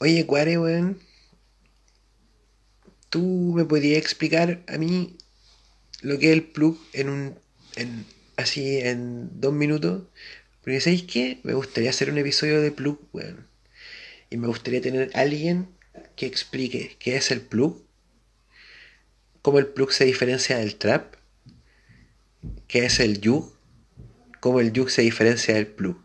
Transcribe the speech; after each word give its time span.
Oye, 0.00 0.26
Cuare, 0.26 0.58
weón, 0.58 1.00
¿tú 3.08 3.52
me 3.56 3.64
podrías 3.64 3.98
explicar 3.98 4.62
a 4.68 4.78
mí 4.78 5.16
lo 6.02 6.20
que 6.20 6.28
es 6.28 6.34
el 6.34 6.44
plug 6.44 6.78
en 6.92 7.08
un, 7.08 7.38
en, 7.74 8.06
así 8.36 8.78
en 8.78 9.40
dos 9.40 9.52
minutos? 9.52 10.04
Porque 10.62 10.80
¿sabéis 10.80 11.02
qué? 11.02 11.40
Me 11.42 11.52
gustaría 11.52 11.90
hacer 11.90 12.12
un 12.12 12.18
episodio 12.18 12.60
de 12.60 12.70
plug, 12.70 13.00
weón. 13.12 13.48
Y 14.30 14.36
me 14.36 14.46
gustaría 14.46 14.80
tener 14.80 15.10
alguien 15.14 15.66
que 16.14 16.26
explique 16.26 16.96
qué 17.00 17.16
es 17.16 17.32
el 17.32 17.40
plug, 17.40 17.82
cómo 19.42 19.58
el 19.58 19.66
plug 19.66 19.90
se 19.90 20.04
diferencia 20.04 20.58
del 20.58 20.76
trap, 20.76 21.16
qué 22.68 22.84
es 22.84 23.00
el 23.00 23.20
yug, 23.20 23.52
cómo 24.38 24.60
el 24.60 24.72
yug 24.72 24.90
se 24.90 25.02
diferencia 25.02 25.54
del 25.54 25.66
plug. 25.66 26.00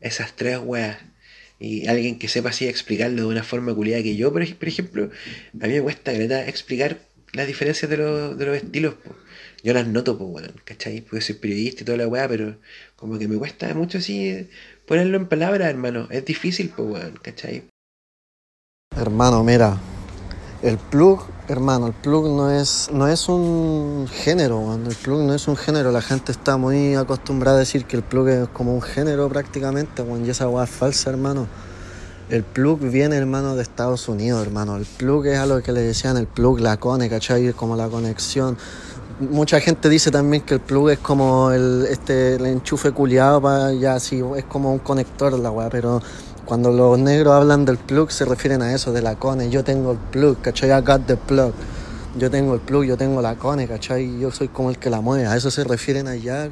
Esas 0.00 0.34
tres 0.34 0.58
weas 0.58 1.13
y 1.58 1.86
alguien 1.86 2.18
que 2.18 2.28
sepa 2.28 2.50
así 2.50 2.66
explicarlo 2.66 3.22
de 3.22 3.28
una 3.28 3.42
forma 3.42 3.74
culiada 3.74 4.02
que 4.02 4.16
yo, 4.16 4.32
por, 4.32 4.42
ejemplo, 4.42 5.10
a 5.60 5.66
mí 5.66 5.74
me 5.74 5.82
cuesta 5.82 6.12
explicar 6.46 6.98
las 7.32 7.46
diferencias 7.46 7.90
de, 7.90 7.96
los, 7.96 8.38
de 8.38 8.46
los 8.46 8.56
estilos. 8.56 8.94
Yo 9.62 9.72
las 9.72 9.86
noto, 9.86 10.18
pues, 10.18 10.30
bueno, 10.30 10.48
¿cachai? 10.64 11.00
Puedo 11.00 11.22
ser 11.22 11.40
periodista 11.40 11.82
y 11.82 11.84
toda 11.86 11.98
la 11.98 12.06
weá, 12.06 12.28
pero 12.28 12.56
como 12.96 13.18
que 13.18 13.28
me 13.28 13.38
cuesta 13.38 13.72
mucho 13.74 13.98
así 13.98 14.48
ponerlo 14.86 15.16
en 15.16 15.26
palabras, 15.26 15.68
hermano. 15.68 16.06
Es 16.10 16.24
difícil, 16.24 16.70
pues, 16.74 16.88
bueno, 16.88 17.18
¿cachai? 17.22 17.64
Hermano, 18.96 19.42
mira, 19.42 19.80
el 20.62 20.76
plug, 20.76 21.26
hermano, 21.48 21.88
el 21.88 21.92
plug 21.92 22.28
no 22.28 22.50
es, 22.50 22.88
no 22.92 23.06
es 23.06 23.28
un 23.28 24.08
género, 24.10 24.74
el 24.74 24.94
plug 24.96 25.20
no 25.20 25.34
es 25.34 25.46
un 25.48 25.56
género. 25.56 25.92
La 25.92 26.02
gente 26.02 26.32
está 26.32 26.56
muy 26.56 26.94
acostumbrada 26.94 27.58
a 27.58 27.60
decir 27.60 27.84
que 27.84 27.96
el 27.96 28.02
plug 28.02 28.28
es 28.28 28.48
como 28.48 28.74
un 28.74 28.82
género 28.82 29.28
prácticamente, 29.28 30.04
y 30.24 30.30
esa 30.30 30.48
hueá 30.48 30.64
es 30.64 30.70
falsa, 30.70 31.10
hermano. 31.10 31.46
El 32.30 32.42
plug 32.42 32.80
viene, 32.80 33.16
hermano, 33.16 33.54
de 33.54 33.62
Estados 33.62 34.08
Unidos, 34.08 34.42
hermano. 34.42 34.76
El 34.76 34.86
plug 34.86 35.26
es 35.26 35.38
algo 35.38 35.60
que 35.62 35.72
le 35.72 35.82
decían 35.82 36.16
el 36.16 36.26
plug, 36.26 36.60
la 36.60 36.78
cone, 36.78 37.10
¿cachai? 37.10 37.52
Como 37.52 37.76
la 37.76 37.88
conexión. 37.88 38.56
Mucha 39.20 39.60
gente 39.60 39.88
dice 39.88 40.10
también 40.10 40.42
que 40.42 40.54
el 40.54 40.60
plug 40.60 40.90
es 40.90 40.98
como 40.98 41.52
el, 41.52 41.86
este, 41.88 42.36
el 42.36 42.46
enchufe 42.46 42.92
culiado, 42.92 43.40
para 43.42 43.72
ya 43.72 43.94
así, 43.94 44.22
es 44.36 44.44
como 44.44 44.72
un 44.72 44.78
conector 44.78 45.38
la 45.38 45.50
weá, 45.50 45.68
pero 45.68 46.02
cuando 46.44 46.70
los 46.70 46.98
negros 46.98 47.32
hablan 47.34 47.64
del 47.64 47.78
plug 47.78 48.10
se 48.10 48.24
refieren 48.24 48.62
a 48.62 48.74
eso, 48.74 48.92
de 48.92 49.02
la 49.02 49.16
cone. 49.16 49.50
Yo 49.50 49.64
tengo 49.64 49.92
el 49.92 49.98
plug, 49.98 50.40
¿cachai? 50.40 50.70
I 50.70 50.82
got 50.82 51.06
the 51.06 51.16
plug. 51.16 51.52
Yo 52.16 52.30
tengo 52.30 52.54
el 52.54 52.60
plug, 52.60 52.84
yo 52.84 52.96
tengo 52.96 53.22
la 53.22 53.36
cone, 53.36 53.66
¿cachai? 53.66 54.18
Yo 54.20 54.30
soy 54.30 54.48
como 54.48 54.70
el 54.70 54.78
que 54.78 54.90
la 54.90 55.00
mueve. 55.00 55.26
A 55.26 55.36
eso 55.36 55.50
se 55.50 55.64
refieren 55.64 56.06
allá 56.06 56.50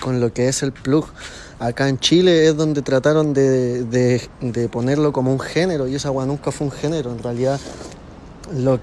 con 0.00 0.20
lo 0.20 0.32
que 0.32 0.48
es 0.48 0.62
el 0.62 0.72
plug. 0.72 1.06
Acá 1.58 1.88
en 1.88 1.98
Chile 1.98 2.48
es 2.48 2.56
donde 2.56 2.82
trataron 2.82 3.32
de, 3.32 3.84
de, 3.84 4.68
ponerlo 4.68 5.12
como 5.12 5.32
un 5.32 5.40
género 5.40 5.86
y 5.86 5.94
esa 5.94 6.08
agua 6.08 6.26
nunca 6.26 6.50
fue 6.50 6.66
un 6.66 6.72
género. 6.72 7.12
En 7.12 7.22
realidad 7.22 7.60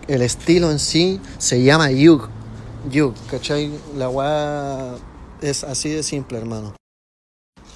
el 0.08 0.22
estilo 0.22 0.72
en 0.72 0.80
sí 0.80 1.20
se 1.38 1.62
llama 1.64 1.92
yug. 1.92 2.30
Yug, 2.92 3.14
¿cachai? 3.30 3.72
La 3.96 4.06
agua 4.06 4.96
es 5.42 5.64
así 5.64 5.90
de 5.90 6.04
simple, 6.04 6.38
hermano. 6.38 6.74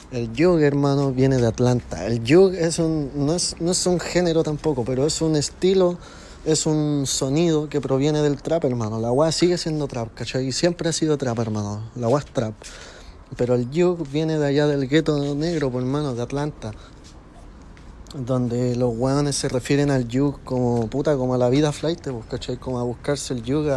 El 0.10 0.32
yug, 0.32 0.62
hermano, 0.62 1.12
viene 1.12 1.36
de 1.36 1.48
Atlanta. 1.48 2.06
El 2.06 2.24
yug 2.24 2.54
es 2.54 2.80
un, 2.80 3.12
no, 3.14 3.34
es, 3.34 3.58
no 3.60 3.72
es 3.72 3.86
un 3.86 4.00
género 4.00 4.42
tampoco, 4.42 4.86
pero 4.86 5.06
es 5.06 5.22
un 5.22 5.36
estilo, 5.36 5.98
es 6.46 6.66
un 6.66 7.04
sonido 7.06 7.68
que 7.68 7.82
proviene 7.82 8.22
del 8.22 8.42
trap, 8.42 8.64
hermano. 8.64 9.02
La 9.02 9.10
agua 9.10 9.34
sigue 9.34 9.58
siendo 9.58 9.86
trap, 9.86 10.14
¿cachai? 10.14 10.54
Siempre 10.54 10.88
ha 10.88 10.94
sido 10.94 11.18
trap, 11.18 11.38
hermano. 11.40 11.92
La 11.96 12.06
agua 12.06 12.20
es 12.20 12.26
trap. 12.26 12.54
Pero 13.36 13.56
el 13.56 13.70
yug 13.70 14.08
viene 14.10 14.40
de 14.40 14.46
allá 14.46 14.66
del 14.66 14.88
gueto 14.88 15.36
negro, 15.36 15.68
por 15.68 15.82
pues, 15.82 15.86
hermano, 15.86 16.16
de 16.16 16.22
Atlanta. 16.22 16.72
Donde 18.16 18.78
los 18.78 18.96
hueones 18.96 19.36
se 19.36 19.50
refieren 19.50 19.92
al 19.92 20.08
yug 20.08 20.42
como 20.46 20.88
puta, 20.88 21.18
como 21.18 21.34
a 21.34 21.38
la 21.38 21.50
vida 21.50 21.74
flight, 21.74 22.02
pues, 22.02 22.26
¿cachai? 22.30 22.56
Como 22.56 22.80
a 22.80 22.84
buscarse 22.84 23.34
el 23.34 23.44
yug, 23.44 23.68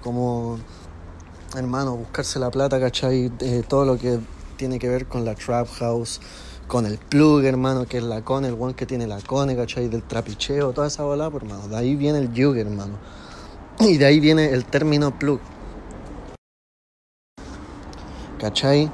como 0.00 0.60
hermano, 1.56 1.96
buscarse 1.96 2.38
la 2.38 2.52
plata, 2.52 2.78
¿cachai? 2.78 3.32
Eh, 3.40 3.64
todo 3.66 3.84
lo 3.84 3.98
que 3.98 4.20
tiene 4.56 4.78
que 4.78 4.88
ver 4.88 5.06
con 5.06 5.24
la 5.24 5.34
trap 5.34 5.68
house, 5.78 6.20
con 6.66 6.86
el 6.86 6.98
plug, 6.98 7.44
hermano, 7.44 7.86
que 7.86 7.98
es 7.98 8.02
la 8.02 8.22
cone, 8.22 8.48
el 8.48 8.56
one 8.58 8.74
que 8.74 8.86
tiene 8.86 9.06
la 9.06 9.20
cone, 9.20 9.54
¿cachai? 9.54 9.88
Del 9.88 10.02
trapicheo, 10.02 10.72
toda 10.72 10.88
esa 10.88 11.04
bola, 11.04 11.26
hermano. 11.26 11.68
De 11.68 11.76
ahí 11.76 11.94
viene 11.94 12.18
el 12.18 12.32
yug, 12.32 12.56
hermano. 12.56 12.94
Y 13.78 13.98
de 13.98 14.06
ahí 14.06 14.20
viene 14.20 14.50
el 14.50 14.64
término 14.64 15.16
plug. 15.18 15.38
¿Cachai? 18.40 18.90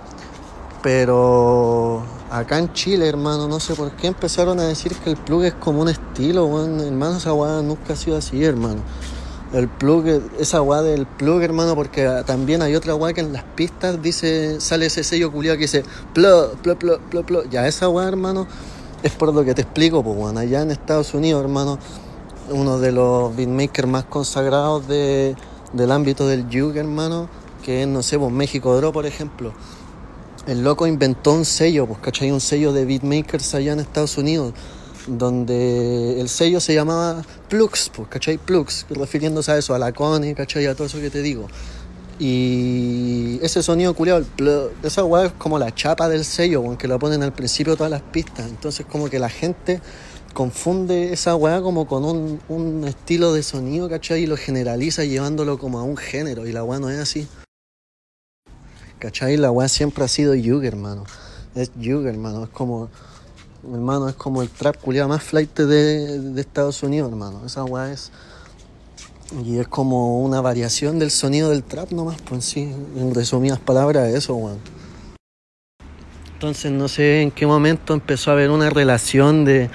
Pero 0.82 2.02
acá 2.30 2.58
en 2.58 2.72
Chile, 2.72 3.08
hermano, 3.08 3.46
no 3.46 3.60
sé 3.60 3.74
por 3.74 3.92
qué 3.92 4.08
empezaron 4.08 4.58
a 4.58 4.64
decir 4.64 4.94
que 4.96 5.10
el 5.10 5.16
plug 5.16 5.44
es 5.44 5.54
como 5.54 5.82
un 5.82 5.88
estilo, 5.88 6.46
bueno, 6.46 6.82
hermano, 6.82 7.18
esa 7.18 7.30
guada 7.30 7.62
nunca 7.62 7.92
ha 7.92 7.96
sido 7.96 8.16
así, 8.16 8.42
hermano. 8.44 8.80
El 9.52 9.68
plug, 9.68 10.06
esa 10.38 10.56
agua 10.58 10.82
del 10.82 11.04
plug, 11.06 11.42
hermano, 11.42 11.74
porque 11.74 12.22
también 12.24 12.62
hay 12.62 12.74
otra 12.74 12.92
agua 12.92 13.12
que 13.12 13.20
en 13.20 13.34
las 13.34 13.44
pistas 13.44 14.00
dice, 14.00 14.60
sale 14.62 14.86
ese 14.86 15.04
sello 15.04 15.30
culiado 15.30 15.58
que 15.58 15.64
dice 15.64 15.84
plug, 16.14 16.56
plug, 16.62 16.78
plug, 16.78 17.00
plug, 17.10 17.26
plug. 17.26 17.50
Ya 17.50 17.68
esa 17.68 17.84
agua, 17.84 18.08
hermano, 18.08 18.46
es 19.02 19.12
por 19.12 19.34
lo 19.34 19.44
que 19.44 19.54
te 19.54 19.60
explico, 19.60 20.02
pues 20.02 20.16
bueno, 20.16 20.40
allá 20.40 20.62
en 20.62 20.70
Estados 20.70 21.12
Unidos, 21.12 21.42
hermano, 21.42 21.78
uno 22.48 22.78
de 22.78 22.92
los 22.92 23.36
beatmakers 23.36 23.88
más 23.88 24.04
consagrados 24.04 24.88
de, 24.88 25.36
del 25.74 25.92
ámbito 25.92 26.26
del 26.26 26.44
juke, 26.44 26.78
hermano, 26.78 27.28
que 27.62 27.82
es, 27.82 27.88
no 27.88 28.02
sé, 28.02 28.18
pues 28.18 28.32
México 28.32 28.74
Dro, 28.74 28.90
por 28.90 29.04
ejemplo. 29.04 29.52
El 30.46 30.64
loco 30.64 30.86
inventó 30.86 31.34
un 31.34 31.44
sello, 31.44 31.86
pues, 31.86 31.98
¿cachai? 32.00 32.30
Un 32.30 32.40
sello 32.40 32.72
de 32.72 32.86
beatmakers 32.86 33.54
allá 33.54 33.74
en 33.74 33.80
Estados 33.80 34.16
Unidos 34.16 34.54
donde 35.06 36.20
el 36.20 36.28
sello 36.28 36.60
se 36.60 36.74
llamaba 36.74 37.22
Plux, 37.48 37.90
pues, 37.94 38.08
¿cachai? 38.08 38.38
Plux, 38.38 38.86
refiriéndose 38.90 39.52
a 39.52 39.58
eso, 39.58 39.74
a 39.74 39.78
la 39.78 39.92
Cone, 39.92 40.34
¿cachai? 40.34 40.66
A 40.66 40.74
todo 40.74 40.86
eso 40.86 41.00
que 41.00 41.10
te 41.10 41.22
digo. 41.22 41.48
Y 42.18 43.38
ese 43.42 43.62
sonido 43.62 43.94
culiado, 43.94 44.24
esa 44.82 45.04
weá 45.04 45.26
es 45.26 45.32
como 45.32 45.58
la 45.58 45.74
chapa 45.74 46.08
del 46.08 46.24
sello, 46.24 46.60
aunque 46.60 46.86
lo 46.86 46.98
ponen 46.98 47.22
al 47.22 47.32
principio 47.32 47.76
todas 47.76 47.90
las 47.90 48.02
pistas. 48.02 48.48
Entonces, 48.48 48.86
como 48.86 49.08
que 49.08 49.18
la 49.18 49.28
gente 49.28 49.80
confunde 50.34 51.12
esa 51.12 51.34
weá 51.34 51.60
como 51.60 51.86
con 51.86 52.04
un, 52.04 52.40
un 52.48 52.84
estilo 52.86 53.32
de 53.32 53.42
sonido, 53.42 53.88
¿cachai? 53.88 54.22
Y 54.22 54.26
lo 54.26 54.36
generaliza 54.36 55.04
llevándolo 55.04 55.58
como 55.58 55.78
a 55.78 55.82
un 55.82 55.96
género. 55.96 56.46
Y 56.46 56.52
la 56.52 56.62
weá 56.62 56.78
no 56.78 56.90
es 56.90 56.98
así. 56.98 57.26
¿cachai? 59.02 59.36
La 59.36 59.50
weá 59.50 59.66
siempre 59.66 60.04
ha 60.04 60.08
sido 60.08 60.32
Yuger, 60.32 60.74
hermano. 60.74 61.04
Es 61.56 61.72
Yuger, 61.76 62.14
hermano. 62.14 62.44
Es 62.44 62.50
como 62.50 62.88
hermano, 63.64 64.08
es 64.08 64.14
como 64.14 64.42
el 64.42 64.48
trap 64.48 64.76
culiado 64.76 65.08
más 65.08 65.22
flight 65.22 65.56
de, 65.56 66.40
Estados 66.40 66.82
Unidos, 66.82 67.10
hermano. 67.10 67.42
Esa 67.46 67.64
weá 67.64 67.92
es. 67.92 68.10
Y 69.44 69.58
es 69.58 69.68
como 69.68 70.22
una 70.22 70.40
variación 70.40 70.98
del 70.98 71.10
sonido 71.10 71.50
del 71.50 71.62
trap 71.62 71.90
nomás, 71.92 72.20
pues 72.22 72.44
sí, 72.44 72.70
en 72.96 73.14
resumidas 73.14 73.58
palabras, 73.58 74.12
eso, 74.12 74.34
weón. 74.34 74.58
Entonces 76.34 76.70
no 76.70 76.88
sé 76.88 77.22
en 77.22 77.30
qué 77.30 77.46
momento 77.46 77.94
empezó 77.94 78.30
a 78.30 78.34
haber 78.34 78.50
una 78.50 78.68
relación 78.68 79.46
de 79.46 79.70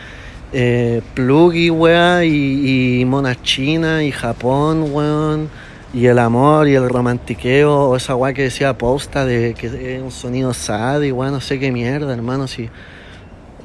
eh, 0.54 1.02
plug 1.16 1.56
y 1.56 1.70
weá, 1.72 2.24
y, 2.24 3.00
y 3.02 3.06
mona 3.06 3.42
china, 3.42 4.04
y 4.04 4.12
Japón, 4.12 4.92
weón, 4.94 5.50
y 5.92 6.06
el 6.06 6.20
amor 6.20 6.68
y 6.68 6.76
el 6.76 6.88
romantiqueo, 6.88 7.90
o 7.90 7.96
esa 7.96 8.16
weá 8.16 8.34
que 8.34 8.44
decía 8.44 8.78
posta 8.78 9.26
de 9.26 9.56
que 9.56 9.96
es 9.96 10.02
un 10.04 10.12
sonido 10.12 10.54
sad 10.54 11.02
y 11.02 11.12
no 11.12 11.42
sé 11.42 11.58
qué 11.58 11.72
mierda, 11.72 12.14
hermano, 12.14 12.48
si. 12.48 12.70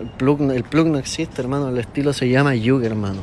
El 0.03 0.09
plug, 0.09 0.51
el 0.51 0.65
plug 0.65 0.89
no 0.89 0.99
existe, 0.99 1.41
hermano. 1.41 1.69
El 1.69 1.79
estilo 1.79 2.13
se 2.13 2.29
llama 2.29 2.57
Yuga, 2.57 2.87
hermano. 2.87 3.21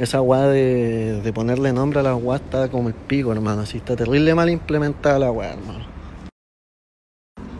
Esa 0.00 0.20
weá 0.20 0.48
de, 0.48 1.30
ponerle 1.32 1.72
nombre 1.72 2.00
a 2.00 2.02
la 2.02 2.16
weá 2.16 2.38
está 2.38 2.68
como 2.68 2.88
el 2.88 2.94
pico, 2.94 3.30
hermano. 3.30 3.62
Así 3.62 3.76
está 3.76 3.94
terrible 3.94 4.34
mal 4.34 4.50
implementada 4.50 5.20
la 5.20 5.30
weá, 5.30 5.52
hermano. 5.52 5.86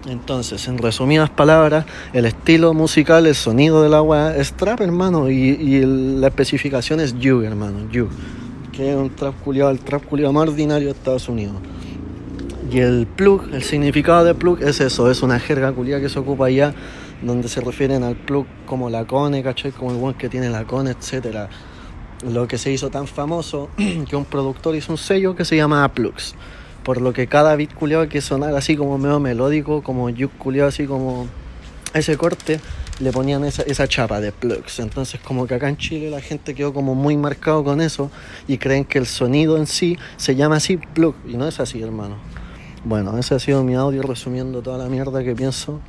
Entonces, 0.08 0.66
en 0.66 0.78
resumidas 0.78 1.30
palabras, 1.30 1.86
el 2.12 2.24
estilo 2.24 2.74
musical, 2.74 3.26
el 3.26 3.36
sonido 3.36 3.80
de 3.80 3.90
la 3.90 4.02
weá 4.02 4.36
es 4.36 4.52
trap, 4.54 4.80
hermano. 4.80 5.30
Y, 5.30 5.84
la 5.84 6.26
especificación 6.26 6.98
es 6.98 7.16
Yuga, 7.16 7.46
hermano. 7.46 7.88
Yuga. 7.92 8.10
Que 8.72 8.90
es 8.90 8.96
un 8.96 9.10
trap 9.10 9.36
culiado, 9.44 9.70
el 9.70 9.78
trap 9.78 10.04
culiado 10.04 10.32
más 10.32 10.48
ordinario 10.48 10.88
de 10.88 10.94
Estados 10.94 11.28
Unidos. 11.28 11.54
Y 12.72 12.80
el 12.80 13.06
plug, 13.06 13.54
el 13.54 13.62
significado 13.62 14.24
de 14.24 14.34
plug 14.34 14.60
es 14.62 14.80
eso, 14.80 15.08
es 15.08 15.22
una 15.22 15.38
jerga 15.38 15.70
culiada 15.70 16.02
que 16.02 16.08
se 16.08 16.18
ocupa 16.18 16.46
allá 16.46 16.74
donde 17.22 17.48
se 17.48 17.60
refieren 17.60 18.02
al 18.02 18.16
plug 18.16 18.46
como 18.66 18.90
la 18.90 19.04
cone, 19.04 19.42
¿cachai? 19.42 19.72
Como 19.72 19.90
el 19.90 20.02
one 20.02 20.16
que 20.16 20.28
tiene 20.28 20.50
la 20.50 20.64
cone, 20.64 20.92
etc. 20.92 21.48
Lo 22.28 22.46
que 22.46 22.58
se 22.58 22.70
hizo 22.70 22.90
tan 22.90 23.06
famoso 23.06 23.70
que 24.08 24.16
un 24.16 24.24
productor 24.24 24.76
hizo 24.76 24.92
un 24.92 24.98
sello 24.98 25.34
que 25.34 25.44
se 25.44 25.56
llama 25.56 25.86
Plugs. 25.92 26.34
Por 26.84 27.00
lo 27.00 27.12
que 27.12 27.26
cada 27.26 27.54
beat 27.56 27.74
culiado 27.74 28.08
que 28.08 28.20
sonara 28.20 28.58
así 28.58 28.76
como 28.76 28.98
medio 28.98 29.20
melódico, 29.20 29.82
como 29.82 30.08
yuk 30.08 30.32
culiado 30.38 30.68
así 30.68 30.86
como 30.86 31.26
ese 31.92 32.16
corte, 32.16 32.60
le 33.00 33.12
ponían 33.12 33.44
esa, 33.44 33.62
esa 33.62 33.86
chapa 33.88 34.20
de 34.20 34.32
plugs. 34.32 34.78
Entonces 34.78 35.20
como 35.20 35.46
que 35.46 35.54
acá 35.54 35.68
en 35.68 35.76
Chile 35.76 36.10
la 36.10 36.20
gente 36.20 36.54
quedó 36.54 36.72
como 36.72 36.94
muy 36.94 37.16
marcado 37.16 37.62
con 37.64 37.80
eso 37.80 38.10
y 38.46 38.58
creen 38.58 38.84
que 38.84 38.98
el 38.98 39.06
sonido 39.06 39.58
en 39.58 39.66
sí 39.66 39.98
se 40.16 40.34
llama 40.34 40.56
así 40.56 40.76
plug. 40.76 41.14
Y 41.26 41.36
no 41.36 41.46
es 41.46 41.60
así, 41.60 41.82
hermano. 41.82 42.16
Bueno, 42.84 43.18
ese 43.18 43.34
ha 43.34 43.38
sido 43.38 43.64
mi 43.64 43.74
audio 43.74 44.02
resumiendo 44.02 44.62
toda 44.62 44.78
la 44.78 44.88
mierda 44.88 45.22
que 45.22 45.34
pienso 45.34 45.80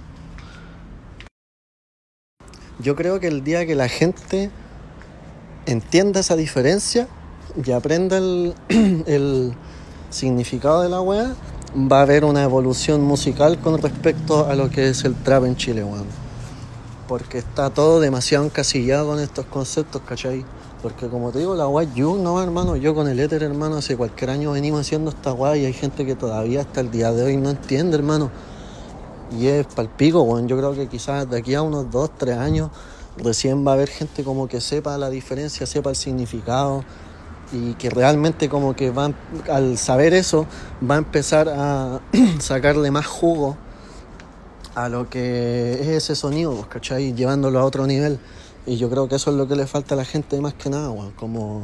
yo 2.80 2.96
creo 2.96 3.20
que 3.20 3.28
el 3.28 3.44
día 3.44 3.66
que 3.66 3.76
la 3.76 3.90
gente 3.90 4.52
entienda 5.66 6.22
esa 6.22 6.36
diferencia 6.36 7.08
y 7.64 7.72
aprenda 7.72 8.18
el, 8.70 9.54
significado 10.10 10.81
de 10.81 10.90
la 10.90 11.02
weá, 11.02 11.36
va 11.76 12.00
a 12.00 12.02
haber 12.02 12.26
una 12.26 12.42
evolución 12.42 13.02
musical 13.02 13.60
con 13.60 13.80
respecto 13.80 14.48
a 14.48 14.56
lo 14.56 14.72
que 14.72 14.90
es 14.90 15.04
el 15.04 15.14
trap 15.14 15.46
en 15.46 15.56
Chile, 15.56 15.84
weón. 15.84 16.08
Porque 17.08 17.38
está 17.38 17.70
todo 17.70 18.00
demasiado 18.00 18.46
encasillado 18.46 19.10
con 19.10 19.20
estos 19.20 19.46
conceptos, 19.46 20.02
¿cachai? 20.08 20.44
Porque 20.81 21.08
como 21.08 21.31
te 21.31 21.40
digo, 21.40 21.56
la 21.56 21.68
weá 21.68 21.88
yo 21.94 22.16
no, 22.16 22.42
hermano, 22.42 22.76
yo 22.76 22.96
con 22.96 23.08
el 23.08 23.20
éter, 23.20 23.44
hermano, 23.44 23.78
hace 23.78 23.98
cualquier 23.98 24.31
año 24.31 24.52
venimos 24.54 24.81
haciendo 24.81 25.12
esta 25.12 25.34
weá 25.34 25.58
y 25.58 25.66
hay 25.66 25.74
gente 25.74 26.06
que 26.06 26.16
todavía 26.16 26.62
hasta 26.62 26.81
el 26.81 26.90
día 26.90 27.12
de 27.12 27.24
hoy 27.24 27.38
no 27.38 27.52
entiende, 27.52 27.98
hermano. 27.98 28.31
Y 29.38 29.48
es 29.48 29.68
palpico, 29.68 30.22
weón. 30.22 30.48
Yo 30.48 30.58
creo 30.58 30.74
que 30.74 30.88
quizás 30.88 31.30
de 31.30 31.38
aquí 31.38 31.56
a 31.56 31.62
unos 31.62 31.92
2, 31.92 32.12
3 32.18 32.38
años 32.38 32.72
recién 33.18 33.66
va 33.66 33.72
a 33.72 33.74
haber 33.76 33.90
gente 33.90 34.24
como 34.24 34.48
que 34.48 34.62
sepa 34.62 34.98
la 34.98 35.10
diferencia, 35.10 35.66
sepa 35.66 35.90
el 35.90 35.96
significado 35.96 36.84
y 37.52 37.74
que 37.74 37.90
realmente 37.90 38.48
como 38.50 38.76
que 38.76 38.92
va, 38.92 39.12
al 39.52 39.78
saber 39.78 40.14
eso, 40.14 40.46
va 40.90 40.96
a 40.96 40.98
empezar 41.00 41.50
a 41.50 42.00
sacarle 42.40 42.92
más 42.92 43.08
jugo 43.08 43.58
a 44.76 44.88
lo 44.88 45.10
que 45.10 45.74
es 45.74 45.88
ese 45.88 46.16
sonido, 46.16 46.56
pues, 46.56 46.68
¿cachai? 46.68 47.14
Llevándolo 47.14 47.60
a 47.60 47.66
otro 47.66 47.88
nivel. 47.88 48.20
Y 48.66 48.78
yo 48.78 48.90
creo 48.90 49.08
que 49.10 49.16
eso 49.16 49.31
es 49.31 49.38
lo 49.38 49.48
que 49.48 49.56
le 49.56 49.66
falta 49.66 49.96
a 49.96 49.98
la 49.98 50.06
gente 50.06 50.40
más 50.42 50.54
que 50.54 50.70
nada. 50.70 50.94
Como 51.16 51.64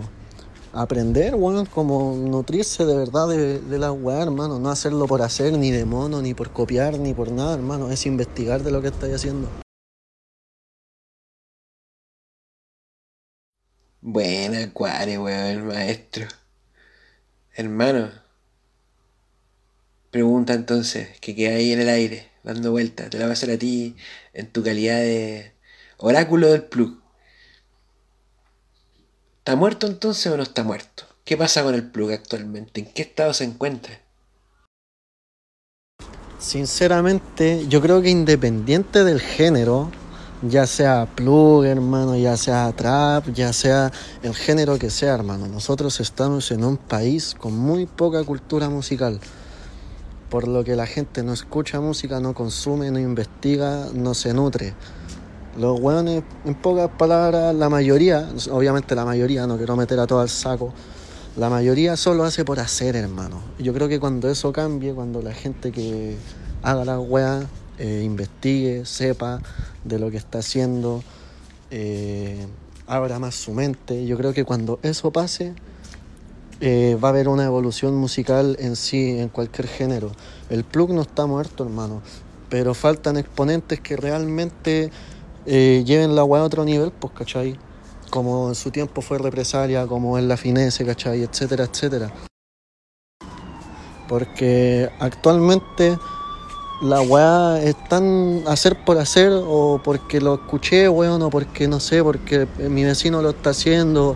aprender, 0.75 1.35
weón, 1.35 1.65
como 1.65 2.15
nutrirse 2.15 2.85
de 2.85 2.95
verdad 2.95 3.27
de, 3.29 3.59
de 3.59 3.79
la 3.79 3.91
weá, 3.91 4.21
hermano. 4.21 4.59
No 4.59 4.69
hacerlo 4.69 5.07
por 5.07 5.21
hacer, 5.21 5.57
ni 5.57 5.71
de 5.71 5.85
mono, 5.85 6.21
ni 6.21 6.33
por 6.33 6.51
copiar, 6.51 6.99
ni 6.99 7.13
por 7.13 7.31
nada, 7.31 7.55
hermano. 7.55 7.89
Es 7.91 8.05
investigar 8.05 8.61
de 8.63 8.71
lo 8.71 8.81
que 8.81 8.89
estáis 8.89 9.15
haciendo. 9.15 9.49
Buena, 14.01 14.71
cuare, 14.71 15.17
weón, 15.17 15.67
maestro. 15.67 16.27
Hermano. 17.55 18.11
Pregunta 20.11 20.53
entonces, 20.53 21.19
que 21.19 21.35
queda 21.35 21.55
ahí 21.55 21.71
en 21.71 21.81
el 21.81 21.89
aire, 21.89 22.31
dando 22.43 22.71
vueltas. 22.71 23.09
Te 23.09 23.17
la 23.17 23.25
voy 23.25 23.31
a 23.31 23.33
hacer 23.33 23.51
a 23.51 23.57
ti 23.57 23.95
en 24.33 24.51
tu 24.51 24.63
calidad 24.63 24.99
de 24.99 25.53
oráculo 25.97 26.47
del 26.51 26.63
plug. 26.63 27.04
¿Está 29.45 29.55
muerto 29.55 29.85
entonces 29.85 30.33
o 30.33 30.37
no 30.37 30.41
está 30.41 30.63
muerto? 30.63 31.03
¿Qué 31.23 31.37
pasa 31.37 31.61
con 31.61 31.75
el 31.75 31.83
plug 31.83 32.13
actualmente? 32.13 32.79
¿En 32.79 32.87
qué 32.87 33.03
estado 33.03 33.31
se 33.31 33.43
encuentra? 33.43 33.93
Sinceramente, 36.39 37.67
yo 37.67 37.79
creo 37.79 38.01
que 38.01 38.09
independiente 38.09 39.03
del 39.03 39.21
género, 39.21 39.91
ya 40.41 40.65
sea 40.65 41.07
plug, 41.13 41.63
hermano, 41.65 42.17
ya 42.17 42.35
sea 42.37 42.73
trap, 42.75 43.31
ya 43.35 43.53
sea 43.53 43.91
el 44.23 44.33
género 44.33 44.79
que 44.79 44.89
sea, 44.89 45.13
hermano, 45.13 45.47
nosotros 45.47 45.99
estamos 45.99 46.49
en 46.49 46.63
un 46.63 46.77
país 46.77 47.35
con 47.37 47.55
muy 47.55 47.85
poca 47.85 48.23
cultura 48.23 48.67
musical. 48.69 49.19
Por 50.31 50.47
lo 50.47 50.63
que 50.63 50.75
la 50.75 50.87
gente 50.87 51.21
no 51.21 51.33
escucha 51.33 51.79
música, 51.79 52.19
no 52.19 52.33
consume, 52.33 52.89
no 52.89 52.97
investiga, 52.97 53.89
no 53.93 54.15
se 54.15 54.33
nutre. 54.33 54.73
Los 55.57 55.79
hueones, 55.79 56.23
en 56.43 56.55
pocas 56.55 56.89
palabras, 56.97 57.55
la 57.55 57.69
mayoría, 57.69 58.29
obviamente 58.51 58.93
la 58.93 59.05
mayoría, 59.05 59.47
no 59.47 59.57
quiero 59.57 59.77
meter 59.77 59.99
a 59.99 60.07
todo 60.07 60.19
al 60.19 60.29
saco, 60.29 60.73
la 61.37 61.49
mayoría 61.49 61.95
solo 61.95 62.23
hace 62.25 62.43
por 62.43 62.59
hacer, 62.59 62.95
hermano. 62.95 63.41
Yo 63.59 63.73
creo 63.73 63.87
que 63.87 63.99
cuando 63.99 64.29
eso 64.29 64.51
cambie, 64.51 64.93
cuando 64.93 65.21
la 65.21 65.33
gente 65.33 65.71
que 65.71 66.17
haga 66.61 66.83
la 66.83 66.99
weá 66.99 67.45
eh, 67.77 68.01
investigue, 68.03 68.85
sepa 68.85 69.41
de 69.83 69.99
lo 69.99 70.11
que 70.11 70.17
está 70.17 70.39
haciendo, 70.39 71.03
eh, 71.71 72.45
abra 72.87 73.19
más 73.19 73.35
su 73.35 73.53
mente, 73.53 74.05
yo 74.05 74.17
creo 74.17 74.33
que 74.33 74.43
cuando 74.43 74.79
eso 74.83 75.11
pase, 75.11 75.53
eh, 76.61 76.97
va 77.03 77.09
a 77.09 77.11
haber 77.11 77.27
una 77.27 77.45
evolución 77.45 77.95
musical 77.95 78.55
en 78.59 78.75
sí, 78.75 79.19
en 79.19 79.29
cualquier 79.29 79.67
género. 79.67 80.11
El 80.49 80.63
plug 80.63 80.91
no 80.91 81.01
está 81.01 81.25
muerto, 81.25 81.63
hermano, 81.63 82.01
pero 82.49 82.73
faltan 82.73 83.17
exponentes 83.17 83.81
que 83.81 83.97
realmente 83.97 84.91
eh, 85.45 85.83
lleven 85.85 86.15
la 86.15 86.23
weá 86.23 86.41
a 86.41 86.45
otro 86.45 86.65
nivel, 86.65 86.91
pues, 86.91 87.13
¿cachai? 87.13 87.57
Como 88.09 88.49
en 88.49 88.55
su 88.55 88.71
tiempo 88.71 89.01
fue 89.01 89.17
represalia, 89.17 89.87
como 89.87 90.17
en 90.17 90.27
la 90.27 90.37
finese, 90.37 90.85
¿cachai? 90.85 91.23
Etcétera, 91.23 91.65
etcétera. 91.65 92.11
Porque 94.07 94.89
actualmente 94.99 95.97
la 96.81 97.01
weá 97.01 97.61
es 97.61 97.75
tan 97.87 98.43
hacer 98.47 98.83
por 98.83 98.97
hacer 98.97 99.31
o 99.33 99.81
porque 99.83 100.19
lo 100.19 100.35
escuché, 100.35 100.89
weón, 100.89 101.21
o 101.21 101.29
porque 101.29 101.67
no 101.67 101.79
sé, 101.79 102.03
porque 102.03 102.47
mi 102.57 102.83
vecino 102.83 103.21
lo 103.21 103.29
está 103.31 103.51
haciendo 103.51 104.15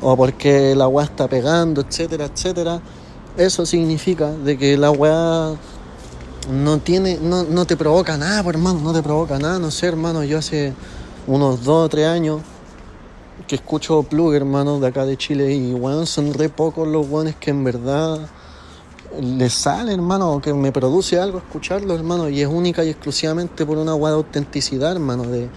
o 0.00 0.16
porque 0.16 0.74
la 0.74 0.88
weá 0.88 1.04
está 1.04 1.28
pegando, 1.28 1.82
etcétera, 1.82 2.26
etcétera. 2.26 2.80
Eso 3.36 3.66
significa 3.66 4.30
de 4.30 4.58
que 4.58 4.76
la 4.76 4.90
weá 4.90 5.54
no 6.48 6.78
tiene, 6.78 7.18
no, 7.20 7.44
no 7.44 7.64
te 7.66 7.76
provoca 7.76 8.16
nada, 8.16 8.42
pues, 8.42 8.56
hermano, 8.56 8.80
no 8.80 8.92
te 8.92 9.02
provoca 9.02 9.38
nada, 9.38 9.58
no 9.58 9.70
sé, 9.70 9.86
hermano, 9.86 10.24
yo 10.24 10.38
hace 10.38 10.72
unos 11.26 11.64
dos 11.64 11.86
o 11.86 11.88
tres 11.88 12.06
años 12.06 12.40
que 13.46 13.56
escucho 13.56 14.02
plug, 14.02 14.34
hermano, 14.34 14.80
de 14.80 14.86
acá 14.86 15.04
de 15.04 15.16
Chile 15.16 15.54
y 15.54 15.74
weón, 15.74 16.06
son 16.06 16.32
re 16.34 16.48
pocos 16.48 16.86
los 16.86 17.08
weones 17.08 17.36
que 17.36 17.50
en 17.50 17.64
verdad 17.64 18.28
les 19.20 19.52
sale, 19.52 19.92
hermano, 19.92 20.40
que 20.40 20.54
me 20.54 20.72
produce 20.72 21.18
algo 21.18 21.38
escucharlo, 21.38 21.94
hermano, 21.94 22.28
y 22.28 22.40
es 22.40 22.46
única 22.46 22.84
y 22.84 22.90
exclusivamente 22.90 23.66
por 23.66 23.78
una 23.78 23.94
weá 23.94 24.12
de 24.12 24.18
autenticidad, 24.18 24.92
hermano, 24.92 25.24
de, 25.24 25.48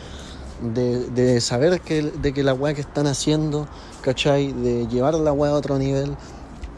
de, 0.73 1.09
de 1.09 1.41
saber 1.41 1.81
que, 1.81 2.01
de 2.01 2.33
que 2.33 2.43
la 2.43 2.53
weá 2.53 2.73
que 2.73 2.81
están 2.81 3.07
haciendo, 3.07 3.67
¿cachai? 4.01 4.53
De 4.53 4.87
llevar 4.87 5.13
la 5.15 5.31
weá 5.31 5.51
a 5.51 5.55
otro 5.55 5.77
nivel. 5.77 6.15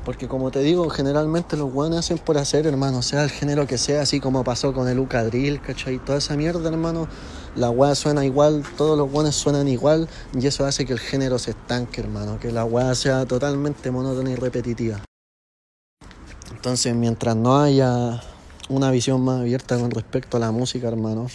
Porque 0.06 0.28
como 0.28 0.52
te 0.52 0.60
digo, 0.60 0.88
generalmente 0.92 1.57
los 1.57 1.74
weones 1.74 2.00
hacen 2.00 2.19
por 2.19 2.38
hacer, 2.38 2.68
hermano, 2.68 3.02
sea 3.02 3.24
el 3.24 3.31
género 3.31 3.66
que 3.66 3.80
sea, 3.80 4.04
así 4.04 4.19
como 4.19 4.44
pasó 4.44 4.72
con 4.72 4.88
el 4.88 5.00
Uca 5.00 5.24
Drill, 5.24 5.60
¿cachai? 5.60 5.98
Toda 5.98 6.19
esa 6.19 6.38
mierda, 6.38 6.69
hermano, 6.69 7.07
la 7.56 7.72
weá 7.72 7.96
suena 7.96 8.24
igual, 8.24 8.63
todos 8.78 8.96
los 9.00 9.12
weones 9.12 9.34
suenan 9.34 9.68
igual, 9.68 10.07
y 10.40 10.46
eso 10.46 10.63
hace 10.63 10.86
que 10.86 10.94
el 10.94 11.00
género 11.00 11.40
se 11.40 11.52
estanque, 11.52 12.02
hermano, 12.02 12.40
que 12.40 12.52
la 12.52 12.66
weá 12.66 12.94
sea 12.94 13.25
totalmente 13.25 13.90
monótona 13.90 14.30
y 14.30 14.36
repetitiva. 14.36 15.02
Entonces, 16.52 16.94
mientras 16.94 17.36
no 17.36 17.60
haya 17.60 18.22
una 18.69 18.92
visión 18.92 19.22
más 19.22 19.42
abierta 19.42 19.80
con 19.80 19.90
respecto 19.90 20.38
a 20.38 20.40
la 20.40 20.52
música, 20.52 20.88
hermano, 20.88 21.25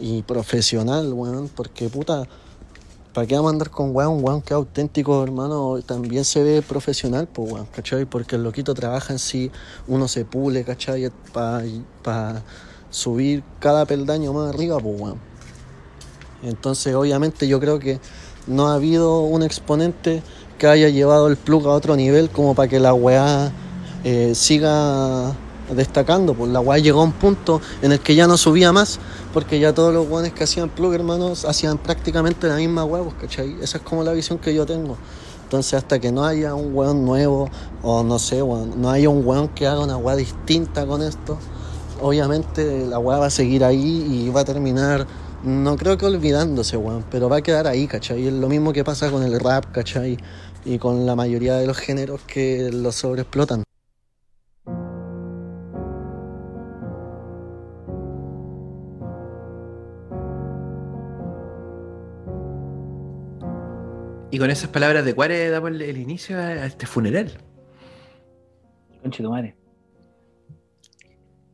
y 0.00 0.22
profesional, 0.22 1.12
weón, 1.12 1.48
porque 1.48 1.88
puta, 1.88 2.24
¿para 3.14 3.28
qué 3.28 3.36
vamos 3.36 3.50
a 3.50 3.52
andar 3.52 3.70
con 3.70 3.94
weón? 3.94 4.22
Weón 4.22 4.42
que 4.42 4.52
auténtico, 4.52 5.22
hermano, 5.22 5.78
también 5.86 6.24
se 6.24 6.42
ve 6.42 6.62
profesional, 6.62 7.28
pues 7.32 7.52
weón, 7.52 7.66
¿cachai? 7.66 8.04
Porque 8.04 8.34
el 8.36 8.42
loquito 8.42 8.74
trabaja 8.74 9.12
en 9.12 9.20
sí, 9.20 9.52
uno 9.86 10.08
se 10.08 10.24
pule, 10.24 10.64
¿cachai? 10.64 11.10
Para 11.32 12.42
subir 12.90 13.44
cada 13.60 13.86
peldaño 13.86 14.32
más 14.32 14.52
arriba, 14.52 14.78
pues 14.80 15.00
weón. 15.00 15.18
Entonces, 16.42 16.94
obviamente, 16.94 17.46
yo 17.46 17.60
creo 17.60 17.78
que 17.78 18.00
no 18.48 18.68
ha 18.68 18.74
habido 18.74 19.20
un 19.20 19.42
exponente 19.44 20.22
que 20.58 20.66
haya 20.66 20.88
llevado 20.88 21.28
el 21.28 21.36
plug 21.36 21.66
a 21.68 21.70
otro 21.70 21.96
nivel 21.96 22.30
como 22.30 22.54
para 22.54 22.68
que 22.68 22.80
la 22.80 22.92
weá 22.94 23.52
eh, 24.02 24.34
siga 24.34 25.34
destacando. 25.74 26.34
Pues 26.34 26.50
la 26.50 26.60
weá 26.60 26.78
llegó 26.78 27.00
a 27.00 27.04
un 27.04 27.12
punto 27.12 27.60
en 27.80 27.92
el 27.92 28.00
que 28.00 28.14
ya 28.14 28.26
no 28.26 28.36
subía 28.36 28.72
más, 28.72 28.98
porque 29.34 29.58
ya 29.58 29.74
todos 29.74 29.92
los 29.92 30.08
weones 30.08 30.32
que 30.32 30.44
hacían 30.44 30.68
plug, 30.68 30.94
hermanos, 30.94 31.44
hacían 31.44 31.76
prácticamente 31.76 32.46
la 32.46 32.54
misma 32.54 32.84
weá, 32.84 33.02
pues, 33.02 33.16
¿cachai? 33.16 33.56
Esa 33.60 33.78
es 33.78 33.82
como 33.82 34.04
la 34.04 34.12
visión 34.12 34.38
que 34.38 34.54
yo 34.54 34.64
tengo. 34.64 34.96
Entonces, 35.42 35.74
hasta 35.74 35.98
que 35.98 36.12
no 36.12 36.24
haya 36.24 36.54
un 36.54 36.72
weón 36.72 37.04
nuevo, 37.04 37.50
o 37.82 38.04
no 38.04 38.20
sé, 38.20 38.42
weón, 38.42 38.80
no 38.80 38.90
haya 38.90 39.08
un 39.08 39.26
weón 39.26 39.48
que 39.48 39.66
haga 39.66 39.80
una 39.80 39.96
weá 39.96 40.14
distinta 40.14 40.86
con 40.86 41.02
esto, 41.02 41.36
obviamente 42.00 42.86
la 42.86 43.00
weá 43.00 43.18
va 43.18 43.26
a 43.26 43.30
seguir 43.30 43.64
ahí 43.64 44.06
y 44.08 44.30
va 44.30 44.42
a 44.42 44.44
terminar, 44.44 45.04
no 45.42 45.76
creo 45.76 45.98
que 45.98 46.06
olvidándose, 46.06 46.76
weón, 46.76 47.04
pero 47.10 47.28
va 47.28 47.38
a 47.38 47.42
quedar 47.42 47.66
ahí, 47.66 47.88
¿cachai? 47.88 48.28
Es 48.28 48.32
lo 48.32 48.48
mismo 48.48 48.72
que 48.72 48.84
pasa 48.84 49.10
con 49.10 49.24
el 49.24 49.40
rap, 49.40 49.64
¿cachai? 49.72 50.16
Y 50.64 50.78
con 50.78 51.06
la 51.06 51.16
mayoría 51.16 51.56
de 51.56 51.66
los 51.66 51.76
géneros 51.76 52.20
que 52.24 52.70
lo 52.72 52.92
sobreexplotan. 52.92 53.64
Y 64.30 64.38
con 64.38 64.50
esas 64.50 64.70
palabras 64.70 65.04
de 65.04 65.14
Cuare 65.14 65.48
damos 65.50 65.70
el, 65.70 65.82
el 65.82 65.96
inicio 65.98 66.36
a, 66.38 66.46
a 66.46 66.66
este 66.66 66.86
funeral. 66.86 67.30
Conche 69.02 69.22
tu 69.22 69.30
madre. 69.30 69.54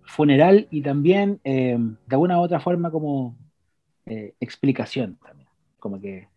Funeral 0.04 0.66
y 0.70 0.82
también, 0.82 1.40
eh, 1.44 1.76
de 1.78 2.14
alguna 2.14 2.38
u 2.38 2.42
otra 2.42 2.58
forma, 2.60 2.90
como 2.90 3.36
eh, 4.06 4.34
explicación 4.40 5.18
también. 5.24 5.48
Como 5.78 6.00
que 6.00 6.28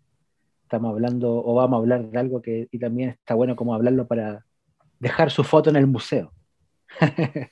estamos 0.63 0.91
hablando 0.91 1.31
o 1.45 1.53
vamos 1.55 1.77
a 1.77 1.79
hablar 1.79 2.03
de 2.09 2.19
algo 2.19 2.41
que 2.41 2.67
y 2.71 2.79
también 2.79 3.09
está 3.11 3.35
bueno 3.35 3.55
como 3.55 3.73
hablarlo 3.73 4.07
para 4.07 4.45
dejar 4.99 5.31
su 5.31 5.43
foto 5.43 5.69
en 5.69 5.75
el 5.77 5.87
museo. 5.87 6.31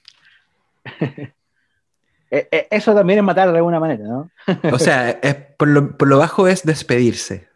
Eh, 2.33 2.67
Eso 2.71 2.95
también 2.95 3.19
es 3.19 3.25
matar 3.25 3.51
de 3.51 3.57
alguna 3.57 3.77
manera, 3.81 4.05
¿no? 4.05 4.31
O 4.71 4.79
sea, 4.79 5.09
es- 5.09 5.35
por, 5.57 5.67
lo, 5.67 5.97
por 5.97 6.07
lo 6.07 6.17
bajo 6.17 6.47
es 6.47 6.63
despedirse. 6.63 7.50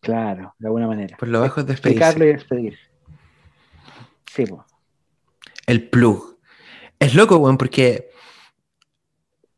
Claro, 0.00 0.54
de 0.58 0.66
alguna 0.68 0.86
manera. 0.86 1.16
Por 1.16 1.28
lo 1.28 1.40
bajo 1.40 1.60
es 1.60 1.68
Explicarlo 1.68 2.24
y 2.24 2.28
despedirse. 2.28 2.78
despedir. 2.78 2.88
Sí, 4.32 4.46
pues. 4.46 4.62
El 5.66 5.88
plug. 5.88 6.38
Es 6.98 7.14
loco, 7.14 7.36
weón, 7.36 7.58
porque 7.58 8.10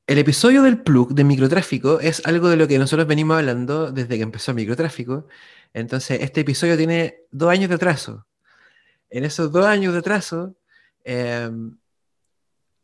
el 0.06 0.18
episodio 0.18 0.62
del 0.62 0.82
plug 0.82 1.14
de 1.14 1.24
microtráfico 1.24 2.00
es 2.00 2.26
algo 2.26 2.48
de 2.48 2.56
lo 2.56 2.66
que 2.66 2.78
nosotros 2.78 3.06
venimos 3.06 3.36
hablando 3.38 3.92
desde 3.92 4.16
que 4.16 4.22
empezó 4.22 4.52
microtráfico. 4.52 5.26
Entonces, 5.72 6.20
este 6.20 6.40
episodio 6.40 6.76
tiene 6.76 7.20
dos 7.30 7.50
años 7.50 7.68
de 7.68 7.76
atraso. 7.76 8.26
En 9.08 9.24
esos 9.24 9.52
dos 9.52 9.66
años 9.66 9.92
de 9.92 10.00
atraso, 10.00 10.56
eh, 11.04 11.50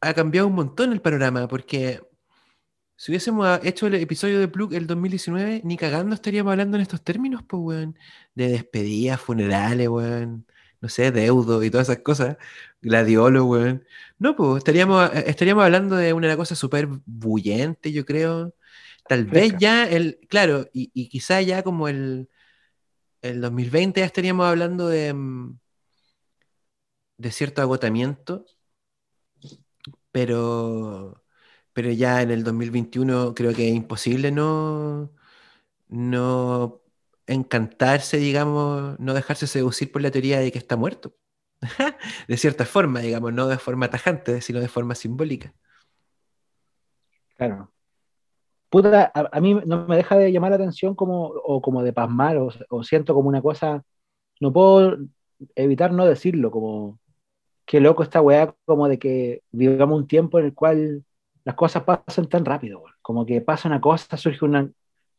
ha 0.00 0.14
cambiado 0.14 0.46
un 0.46 0.54
montón 0.54 0.92
el 0.92 1.00
panorama, 1.00 1.48
porque 1.48 2.00
si 2.96 3.12
hubiésemos 3.12 3.60
hecho 3.62 3.86
el 3.86 3.94
episodio 3.94 4.40
de 4.40 4.48
Plug 4.48 4.74
el 4.74 4.86
2019, 4.86 5.62
ni 5.64 5.76
cagando 5.76 6.14
estaríamos 6.14 6.52
hablando 6.52 6.76
en 6.76 6.82
estos 6.82 7.02
términos, 7.02 7.42
pues, 7.46 7.60
weón. 7.62 7.98
De 8.34 8.48
despedidas, 8.48 9.20
funerales, 9.20 9.88
weón. 9.88 10.46
No 10.80 10.88
sé, 10.88 11.10
deudo 11.12 11.62
y 11.62 11.70
todas 11.70 11.88
esas 11.88 12.02
cosas. 12.02 12.36
Gladiolo, 12.80 13.44
weón. 13.44 13.84
No, 14.18 14.34
pues, 14.36 14.58
estaríamos, 14.58 15.10
eh, 15.14 15.24
estaríamos 15.26 15.64
hablando 15.64 15.96
de 15.96 16.12
una 16.12 16.36
cosa 16.36 16.54
súper 16.54 16.88
bullente, 17.04 17.92
yo 17.92 18.04
creo. 18.06 18.54
Tal 19.08 19.24
vez 19.26 19.54
ya 19.58 19.88
el, 19.88 20.18
claro, 20.28 20.68
y, 20.72 20.90
y 20.94 21.08
quizá 21.08 21.40
ya 21.42 21.62
como 21.62 21.88
el, 21.88 22.28
el 23.22 23.40
2020 23.40 24.00
ya 24.00 24.06
estaríamos 24.06 24.46
hablando 24.46 24.88
de, 24.88 25.12
mm, 25.14 25.58
de 27.18 27.30
cierto 27.30 27.60
agotamiento, 27.62 28.46
pero, 30.10 31.22
pero 31.76 31.90
ya 31.90 32.22
en 32.22 32.30
el 32.30 32.42
2021 32.42 33.34
creo 33.34 33.52
que 33.52 33.68
es 33.68 33.74
imposible 33.74 34.32
no, 34.32 35.10
no 35.88 36.80
encantarse, 37.26 38.16
digamos, 38.16 38.98
no 38.98 39.12
dejarse 39.12 39.46
seducir 39.46 39.92
por 39.92 40.00
la 40.00 40.10
teoría 40.10 40.40
de 40.40 40.50
que 40.50 40.56
está 40.56 40.76
muerto. 40.76 41.14
De 42.28 42.38
cierta 42.38 42.64
forma, 42.64 43.00
digamos, 43.00 43.34
no 43.34 43.46
de 43.46 43.58
forma 43.58 43.90
tajante, 43.90 44.40
sino 44.40 44.60
de 44.60 44.68
forma 44.68 44.94
simbólica. 44.94 45.52
Claro. 47.36 47.70
Puta, 48.70 49.12
a, 49.14 49.28
a 49.30 49.40
mí 49.42 49.52
no 49.66 49.86
me 49.86 49.96
deja 49.96 50.16
de 50.16 50.32
llamar 50.32 50.52
la 50.52 50.56
atención 50.56 50.94
como, 50.94 51.26
o 51.26 51.60
como 51.60 51.82
de 51.82 51.92
pasmar, 51.92 52.38
o, 52.38 52.48
o 52.70 52.84
siento 52.84 53.12
como 53.12 53.28
una 53.28 53.42
cosa, 53.42 53.84
no 54.40 54.50
puedo 54.50 54.96
evitar 55.54 55.92
no 55.92 56.06
decirlo, 56.06 56.50
como 56.50 56.98
qué 57.66 57.80
loco 57.80 58.02
esta 58.02 58.22
weá, 58.22 58.54
como 58.64 58.88
de 58.88 58.98
que 58.98 59.42
vivamos 59.50 59.98
un 59.98 60.06
tiempo 60.06 60.38
en 60.38 60.46
el 60.46 60.54
cual 60.54 61.04
las 61.46 61.56
cosas 61.56 61.84
pasan 61.84 62.28
tan 62.28 62.44
rápido, 62.46 62.84
como 63.02 63.26
que 63.26 63.40
pasa 63.42 63.68
una 63.70 63.80
cosa, 63.82 64.18
surge 64.18 64.44
una, 64.46 64.70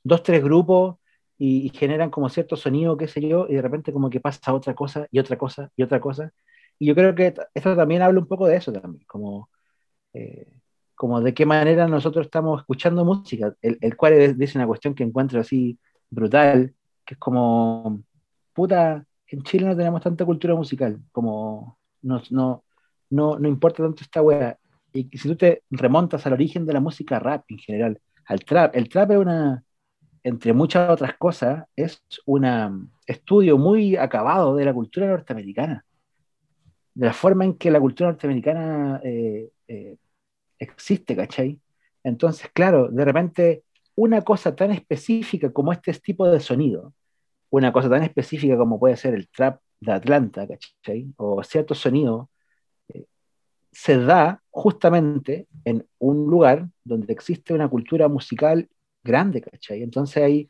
dos, 0.04 0.24
tres 0.24 0.44
grupos 0.44 0.98
y, 1.40 1.70
generan 1.72 2.12
como 2.12 2.30
cierto 2.30 2.58
sonido, 2.58 2.98
qué 2.98 3.10
sé 3.10 3.22
yo, 3.28 3.48
y 3.50 3.56
de 3.56 3.64
repente 3.64 3.94
como 3.94 4.12
que 4.12 4.22
pasa 4.22 4.54
otra 4.54 4.76
cosa 4.76 5.08
y 5.12 5.20
otra 5.20 5.38
cosa 5.40 5.72
y 5.78 5.84
otra 5.84 6.02
cosa. 6.02 6.34
Y 6.80 6.88
yo 6.88 6.96
creo 6.96 7.16
que 7.16 7.34
esto 7.56 7.76
también 7.78 8.04
habla 8.04 8.20
un 8.22 8.28
poco 8.28 8.48
de 8.48 8.58
eso 8.58 8.74
también, 8.74 9.04
como... 9.08 9.50
eh, 10.14 10.48
como 10.96 11.22
de 11.22 11.34
qué 11.34 11.46
manera 11.46 11.88
nosotros 11.88 12.26
estamos 12.28 12.62
escuchando 12.62 13.06
música, 13.06 13.54
el, 13.62 13.78
el 13.82 13.98
cual 13.98 14.14
es- 14.14 14.38
dice 14.38 14.58
una 14.58 14.68
cuestión 14.68 14.96
que 14.96 15.04
encuentro 15.04 15.40
así 15.42 15.80
brutal, 16.10 16.74
que 17.06 17.14
es 17.16 17.20
como, 17.20 18.02
puta, 18.54 19.06
en 19.28 19.44
Chile 19.44 19.66
no 19.68 19.78
tenemos 19.78 20.02
tanta 20.02 20.26
cultura 20.26 20.56
musical, 20.56 21.00
como 21.12 21.78
no, 22.02 22.22
no, 22.32 22.64
no, 23.12 23.40
no 23.40 23.48
importa 23.48 23.84
tanto 23.84 24.04
esta 24.04 24.22
wea. 24.22 24.58
Y 24.98 25.18
si 25.18 25.28
tú 25.28 25.36
te 25.36 25.64
remontas 25.70 26.26
al 26.26 26.34
origen 26.34 26.66
de 26.66 26.74
la 26.74 26.80
música 26.80 27.20
rap 27.20 27.46
en 27.50 27.60
general, 27.60 28.02
al 28.26 28.40
trap, 28.44 28.76
el 28.76 28.90
trap 28.90 29.12
es 29.12 29.18
una, 29.18 29.64
entre 30.24 30.54
muchas 30.54 30.90
otras 30.90 31.16
cosas, 31.18 31.66
es 31.76 32.02
un 32.26 32.90
estudio 33.06 33.58
muy 33.58 33.96
acabado 33.96 34.56
de 34.56 34.66
la 34.66 34.74
cultura 34.74 35.08
norteamericana, 35.08 35.86
de 36.96 37.06
la 37.06 37.14
forma 37.14 37.46
en 37.46 37.54
que 37.58 37.70
la 37.70 37.80
cultura 37.80 38.10
norteamericana 38.10 39.00
eh, 39.04 39.52
eh, 39.68 39.98
existe, 40.58 41.16
¿cachai? 41.16 41.60
Entonces, 42.04 42.50
claro, 42.52 42.90
de 42.90 43.06
repente 43.06 43.64
una 43.96 44.24
cosa 44.24 44.56
tan 44.56 44.72
específica 44.72 45.52
como 45.52 45.72
este 45.74 45.94
tipo 45.94 46.28
de 46.28 46.40
sonido, 46.40 46.94
una 47.52 47.72
cosa 47.72 47.90
tan 47.90 48.02
específica 48.04 48.58
como 48.58 48.80
puede 48.80 48.98
ser 48.98 49.14
el 49.14 49.30
trap 49.30 49.62
de 49.80 49.92
Atlanta, 49.92 50.48
¿cachai? 50.48 51.14
O 51.18 51.44
cierto 51.44 51.76
sonido, 51.76 52.30
se 53.84 53.98
da 54.00 54.42
justamente 54.50 55.48
en 55.64 55.86
un 56.00 56.26
lugar 56.28 56.68
donde 56.84 57.14
existe 57.14 57.54
una 57.54 57.70
cultura 57.70 58.08
musical 58.08 58.68
grande, 59.04 59.40
¿cachai? 59.42 59.84
Entonces 59.84 60.24
hay 60.24 60.50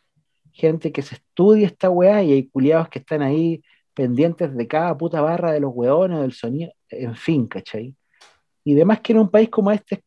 gente 0.54 0.92
que 0.94 1.02
se 1.02 1.16
estudia 1.16 1.68
esta 1.68 1.90
weá 1.90 2.24
y 2.24 2.32
hay 2.32 2.48
culiados 2.48 2.88
que 2.90 3.00
están 3.00 3.22
ahí 3.22 3.62
pendientes 3.94 4.56
de 4.56 4.68
cada 4.68 4.98
puta 4.98 5.20
barra 5.22 5.52
de 5.52 5.60
los 5.60 5.72
weones, 5.76 6.22
del 6.22 6.32
sonido, 6.32 6.72
en 6.90 7.16
fin, 7.16 7.48
¿cachai? 7.48 7.96
Y 8.64 8.76
demás 8.76 9.02
que 9.02 9.14
en 9.14 9.20
un 9.20 9.30
país 9.30 9.50
como 9.50 9.72
este 9.72 9.96
es 9.96 10.02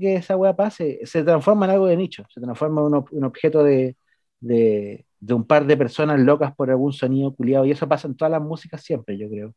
que 0.00 0.14
esa 0.16 0.36
weá 0.36 0.56
pase, 0.56 1.00
se 1.04 1.22
transforma 1.24 1.66
en 1.66 1.72
algo 1.72 1.86
de 1.86 1.96
nicho, 1.98 2.24
se 2.32 2.40
transforma 2.40 2.80
en 2.80 2.86
un, 2.88 2.92
ob- 2.94 3.08
un 3.12 3.24
objeto 3.24 3.62
de, 3.64 3.96
de, 4.40 5.04
de 5.20 5.34
un 5.34 5.44
par 5.46 5.66
de 5.66 5.76
personas 5.76 6.20
locas 6.20 6.54
por 6.54 6.70
algún 6.70 6.92
sonido 6.94 7.34
culiado, 7.34 7.66
y 7.66 7.72
eso 7.72 7.86
pasa 7.88 8.08
en 8.08 8.16
todas 8.16 8.32
las 8.32 8.42
músicas 8.42 8.82
siempre, 8.82 9.18
yo 9.18 9.28
creo. 9.28 9.54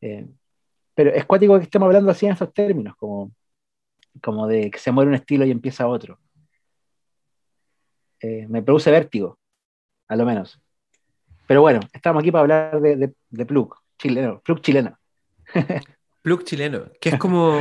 Eh, 0.00 0.26
pero 0.94 1.10
es 1.10 1.24
cuático 1.24 1.58
que 1.58 1.64
estemos 1.64 1.86
hablando 1.86 2.10
así 2.10 2.26
en 2.26 2.32
estos 2.32 2.52
términos, 2.52 2.96
como, 2.96 3.32
como 4.22 4.46
de 4.46 4.70
que 4.70 4.78
se 4.78 4.92
muere 4.92 5.08
un 5.08 5.16
estilo 5.16 5.44
y 5.44 5.50
empieza 5.50 5.88
otro. 5.88 6.18
Eh, 8.20 8.46
me 8.48 8.62
produce 8.62 8.90
vértigo, 8.90 9.38
a 10.08 10.16
lo 10.16 10.24
menos. 10.24 10.60
Pero 11.46 11.60
bueno, 11.60 11.80
estamos 11.92 12.22
aquí 12.22 12.30
para 12.30 12.42
hablar 12.42 12.80
de, 12.80 13.12
de, 13.28 13.46
plug 13.46 13.74
chileno, 13.98 14.40
plug 14.40 14.60
chileno. 14.60 14.98
Plug 16.22 16.42
chileno, 16.42 16.86
que 17.02 17.10
es 17.10 17.18
como, 17.18 17.60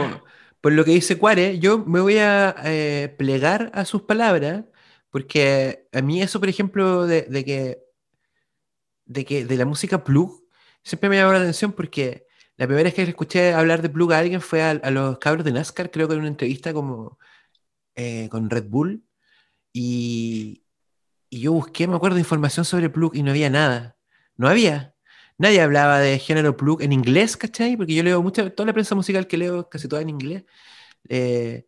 por 0.61 0.71
lo 0.71 0.85
que 0.85 0.91
dice 0.91 1.17
Cuare, 1.17 1.59
yo 1.59 1.79
me 1.79 1.99
voy 1.99 2.17
a 2.19 2.55
eh, 2.63 3.13
plegar 3.17 3.69
a 3.73 3.83
sus 3.83 4.03
palabras, 4.03 4.63
porque 5.09 5.89
a 5.91 6.01
mí 6.01 6.21
eso, 6.21 6.39
por 6.39 6.47
ejemplo, 6.47 7.05
de, 7.05 7.25
que, 7.43 7.83
de 9.03 9.25
que 9.25 9.43
de 9.43 9.57
la 9.57 9.65
música 9.65 10.05
plug, 10.05 10.47
siempre 10.81 11.09
me 11.09 11.17
llamó 11.17 11.33
la 11.33 11.39
atención 11.39 11.73
porque 11.73 12.25
la 12.57 12.67
primera 12.67 12.83
vez 12.83 12.93
que 12.93 13.03
escuché 13.03 13.53
hablar 13.53 13.81
de 13.81 13.89
plug 13.89 14.13
a 14.13 14.19
alguien 14.19 14.41
fue 14.41 14.61
a, 14.63 14.71
a 14.71 14.91
los 14.91 15.17
cabros 15.19 15.45
de 15.45 15.51
NASCAR, 15.51 15.91
creo 15.91 16.07
que 16.07 16.13
en 16.13 16.21
una 16.21 16.29
entrevista 16.29 16.73
como 16.73 17.17
eh, 17.95 18.29
con 18.29 18.49
Red 18.49 18.65
Bull, 18.69 19.03
y, 19.73 20.63
y 21.29 21.41
yo 21.41 21.53
busqué, 21.53 21.87
me 21.87 21.95
acuerdo, 21.95 22.19
información 22.19 22.65
sobre 22.65 22.89
plug 22.89 23.15
y 23.15 23.23
no 23.23 23.31
había 23.31 23.49
nada, 23.49 23.97
no 24.37 24.47
había. 24.47 24.95
Nadie 25.37 25.61
hablaba 25.61 25.99
de 25.99 26.19
género 26.19 26.55
plug 26.55 26.81
en 26.83 26.93
inglés, 26.93 27.37
¿cachai? 27.37 27.75
Porque 27.75 27.95
yo 27.95 28.03
leo 28.03 28.21
mucha, 28.21 28.49
toda 28.51 28.67
la 28.67 28.73
prensa 28.73 28.95
musical 28.95 29.27
que 29.27 29.37
leo, 29.37 29.67
casi 29.69 29.87
toda 29.87 30.01
en 30.01 30.09
inglés. 30.09 30.43
Eh, 31.09 31.65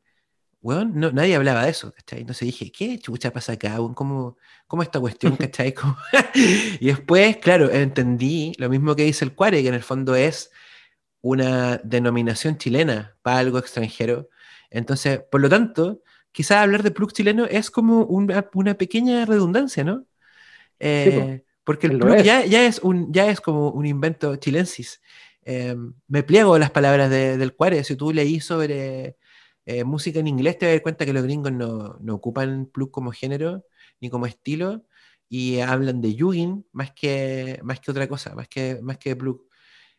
weón, 0.61 0.93
no, 0.95 1.11
nadie 1.11 1.35
hablaba 1.35 1.65
de 1.65 1.71
eso, 1.71 1.93
¿cachai? 1.93 2.21
Entonces 2.21 2.45
dije, 2.47 2.71
¿qué 2.71 2.99
chucha 2.99 3.31
pasa 3.33 3.53
acá? 3.53 3.77
¿Cómo, 3.95 4.37
cómo 4.67 4.83
esta 4.83 4.99
cuestión, 4.99 5.35
¿cachai? 5.37 5.73
Y 6.79 6.87
después, 6.87 7.37
claro, 7.37 7.69
entendí 7.71 8.53
lo 8.57 8.69
mismo 8.69 8.95
que 8.95 9.03
dice 9.03 9.25
el 9.25 9.33
Cuare, 9.35 9.61
que 9.61 9.69
en 9.69 9.75
el 9.75 9.83
fondo 9.83 10.15
es 10.15 10.51
una 11.25 11.77
denominación 11.83 12.57
chilena 12.57 13.17
para 13.23 13.39
algo 13.39 13.57
extranjero. 13.59 14.29
Entonces, 14.69 15.21
por 15.31 15.41
lo 15.41 15.49
tanto, 15.49 16.01
quizás 16.31 16.57
hablar 16.59 16.83
de 16.83 16.91
plug 16.91 17.11
chileno 17.13 17.45
es 17.45 17.71
como 17.71 18.03
una, 18.05 18.49
una 18.53 18.75
pequeña 18.75 19.25
redundancia, 19.25 19.83
¿no? 19.83 20.05
Eh, 20.79 21.43
porque 21.63 21.87
el 21.87 21.97
plug 21.97 22.21
ya, 22.21 22.45
ya, 22.45 22.65
es 22.65 22.79
un, 22.79 23.11
ya 23.13 23.29
es 23.29 23.41
como 23.41 23.71
un 23.71 23.85
invento 23.85 24.35
chilensis. 24.37 25.01
Eh, 25.43 25.75
me 26.07 26.23
pliego 26.23 26.55
a 26.55 26.59
las 26.59 26.71
palabras 26.71 27.09
de- 27.09 27.37
del 27.37 27.55
Cuare. 27.55 27.83
Si 27.83 27.95
tú 27.95 28.11
leí 28.11 28.39
sobre 28.39 29.17
eh, 29.65 29.83
música 29.83 30.19
en 30.19 30.27
inglés, 30.27 30.57
te 30.59 30.65
vas 30.65 30.71
a 30.71 30.75
dar 30.75 30.81
cuenta 30.83 31.05
que 31.05 31.13
los 31.13 31.23
gringos 31.23 31.51
no, 31.51 31.97
no 32.01 32.15
ocupan 32.15 32.67
plug 32.67 32.91
como 32.91 33.11
género 33.11 33.65
ni 34.01 34.09
como 34.09 34.25
estilo 34.27 34.85
y 35.29 35.59
hablan 35.59 36.01
de 36.01 36.15
Yugin 36.15 36.65
más 36.71 36.91
que, 36.93 37.59
más 37.63 37.79
que 37.79 37.91
otra 37.91 38.07
cosa, 38.07 38.35
más 38.35 38.47
que, 38.47 38.79
más 38.81 38.97
que 38.97 39.15
plug. 39.15 39.44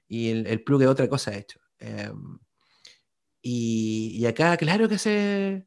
Y 0.08 0.30
el, 0.30 0.46
el 0.46 0.62
plug 0.64 0.82
otra 0.88 1.08
cosa, 1.08 1.36
hecho. 1.36 1.60
Eh, 1.78 2.10
y, 3.42 4.16
y 4.18 4.26
acá, 4.26 4.56
claro 4.56 4.88
que 4.88 4.98
se, 4.98 5.66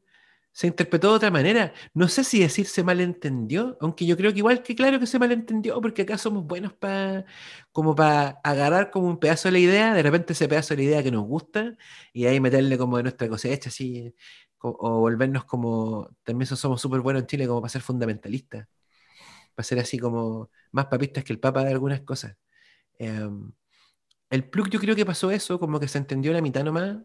se 0.52 0.66
interpretó 0.66 1.10
de 1.10 1.14
otra 1.16 1.30
manera. 1.30 1.72
No 1.94 2.08
sé 2.08 2.24
si 2.24 2.40
decir 2.40 2.66
se 2.66 2.84
malentendió, 2.84 3.78
aunque 3.80 4.06
yo 4.06 4.16
creo 4.16 4.32
que 4.32 4.38
igual 4.38 4.62
que 4.62 4.74
claro 4.76 5.00
que 5.00 5.06
se 5.06 5.18
malentendió, 5.18 5.80
porque 5.80 6.02
acá 6.02 6.18
somos 6.18 6.44
buenos 6.46 6.72
para 6.74 7.24
como 7.72 7.94
para 7.94 8.40
agarrar 8.44 8.90
como 8.90 9.08
un 9.08 9.18
pedazo 9.18 9.48
de 9.48 9.52
la 9.52 9.58
idea, 9.60 9.94
de 9.94 10.02
repente 10.02 10.32
ese 10.34 10.48
pedazo 10.48 10.74
de 10.74 10.78
la 10.78 10.88
idea 10.90 11.02
que 11.02 11.10
nos 11.12 11.24
gusta, 11.26 11.76
y 12.12 12.26
ahí 12.26 12.40
meterle 12.40 12.76
como 12.78 12.96
de 12.98 13.04
nuestra 13.04 13.28
cosecha, 13.28 13.68
así, 13.70 14.14
co- 14.58 14.76
o 14.78 15.00
volvernos 15.00 15.44
como, 15.44 16.10
también 16.24 16.46
so- 16.46 16.56
somos 16.56 16.80
súper 16.80 17.00
buenos 17.00 17.22
en 17.22 17.26
Chile 17.28 17.46
como 17.46 17.60
para 17.62 17.70
ser 17.70 17.82
fundamentalistas, 17.82 18.68
para 19.54 19.64
ser 19.66 19.78
así 19.80 19.98
como 19.98 20.50
más 20.72 20.86
papistas 20.86 21.24
que 21.24 21.32
el 21.32 21.40
Papa 21.40 21.64
de 21.64 21.72
algunas 21.72 22.00
cosas. 22.02 22.36
Em, 22.98 23.52
el 24.30 24.44
plug 24.48 24.68
yo 24.70 24.80
creo 24.80 24.96
que 24.96 25.06
pasó 25.06 25.30
eso, 25.30 25.58
como 25.60 25.80
que 25.80 25.88
se 25.88 25.98
entendió 25.98 26.32
la 26.32 26.40
mitad 26.42 26.64
nomás, 26.64 26.98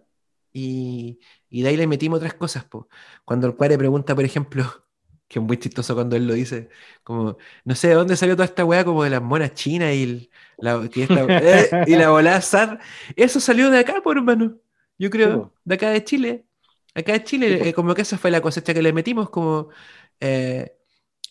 y, 0.53 1.19
y 1.49 1.63
de 1.63 1.69
ahí 1.69 1.77
le 1.77 1.87
metimos 1.87 2.17
otras 2.17 2.33
cosas, 2.35 2.63
po. 2.65 2.87
Cuando 3.25 3.47
el 3.47 3.55
cuare 3.55 3.77
pregunta, 3.77 4.15
por 4.15 4.23
ejemplo, 4.23 4.63
que 5.27 5.39
es 5.39 5.45
muy 5.45 5.57
chistoso 5.57 5.95
cuando 5.95 6.15
él 6.15 6.27
lo 6.27 6.33
dice, 6.33 6.69
como, 7.03 7.37
no 7.65 7.75
sé 7.75 7.89
de 7.89 7.95
dónde 7.95 8.15
salió 8.15 8.35
toda 8.35 8.45
esta 8.45 8.63
weá 8.65 8.85
como 8.85 9.03
de 9.03 9.09
las 9.09 9.21
monas 9.21 9.53
chinas 9.53 9.93
y 9.93 10.29
la, 10.59 10.87
que 10.89 11.03
esta- 11.03 11.25
eh, 11.29 11.77
y 11.87 11.95
la 11.95 12.09
volada 12.09 12.37
SAR. 12.41 12.79
Eso 13.15 13.39
salió 13.39 13.69
de 13.71 13.79
acá, 13.79 14.01
por 14.03 14.17
hermano. 14.17 14.57
Yo 14.97 15.09
creo, 15.09 15.53
de 15.65 15.75
acá 15.75 15.89
de 15.89 16.03
Chile. 16.03 16.45
Acá 16.93 17.13
de 17.13 17.23
Chile, 17.23 17.69
eh, 17.69 17.73
como 17.73 17.93
que 17.93 18.03
esa 18.03 18.17
fue 18.17 18.31
la 18.31 18.39
cosecha 18.41 18.73
que 18.73 18.81
le 18.81 18.93
metimos, 18.93 19.29
como 19.29 19.69
eh, 20.19 20.77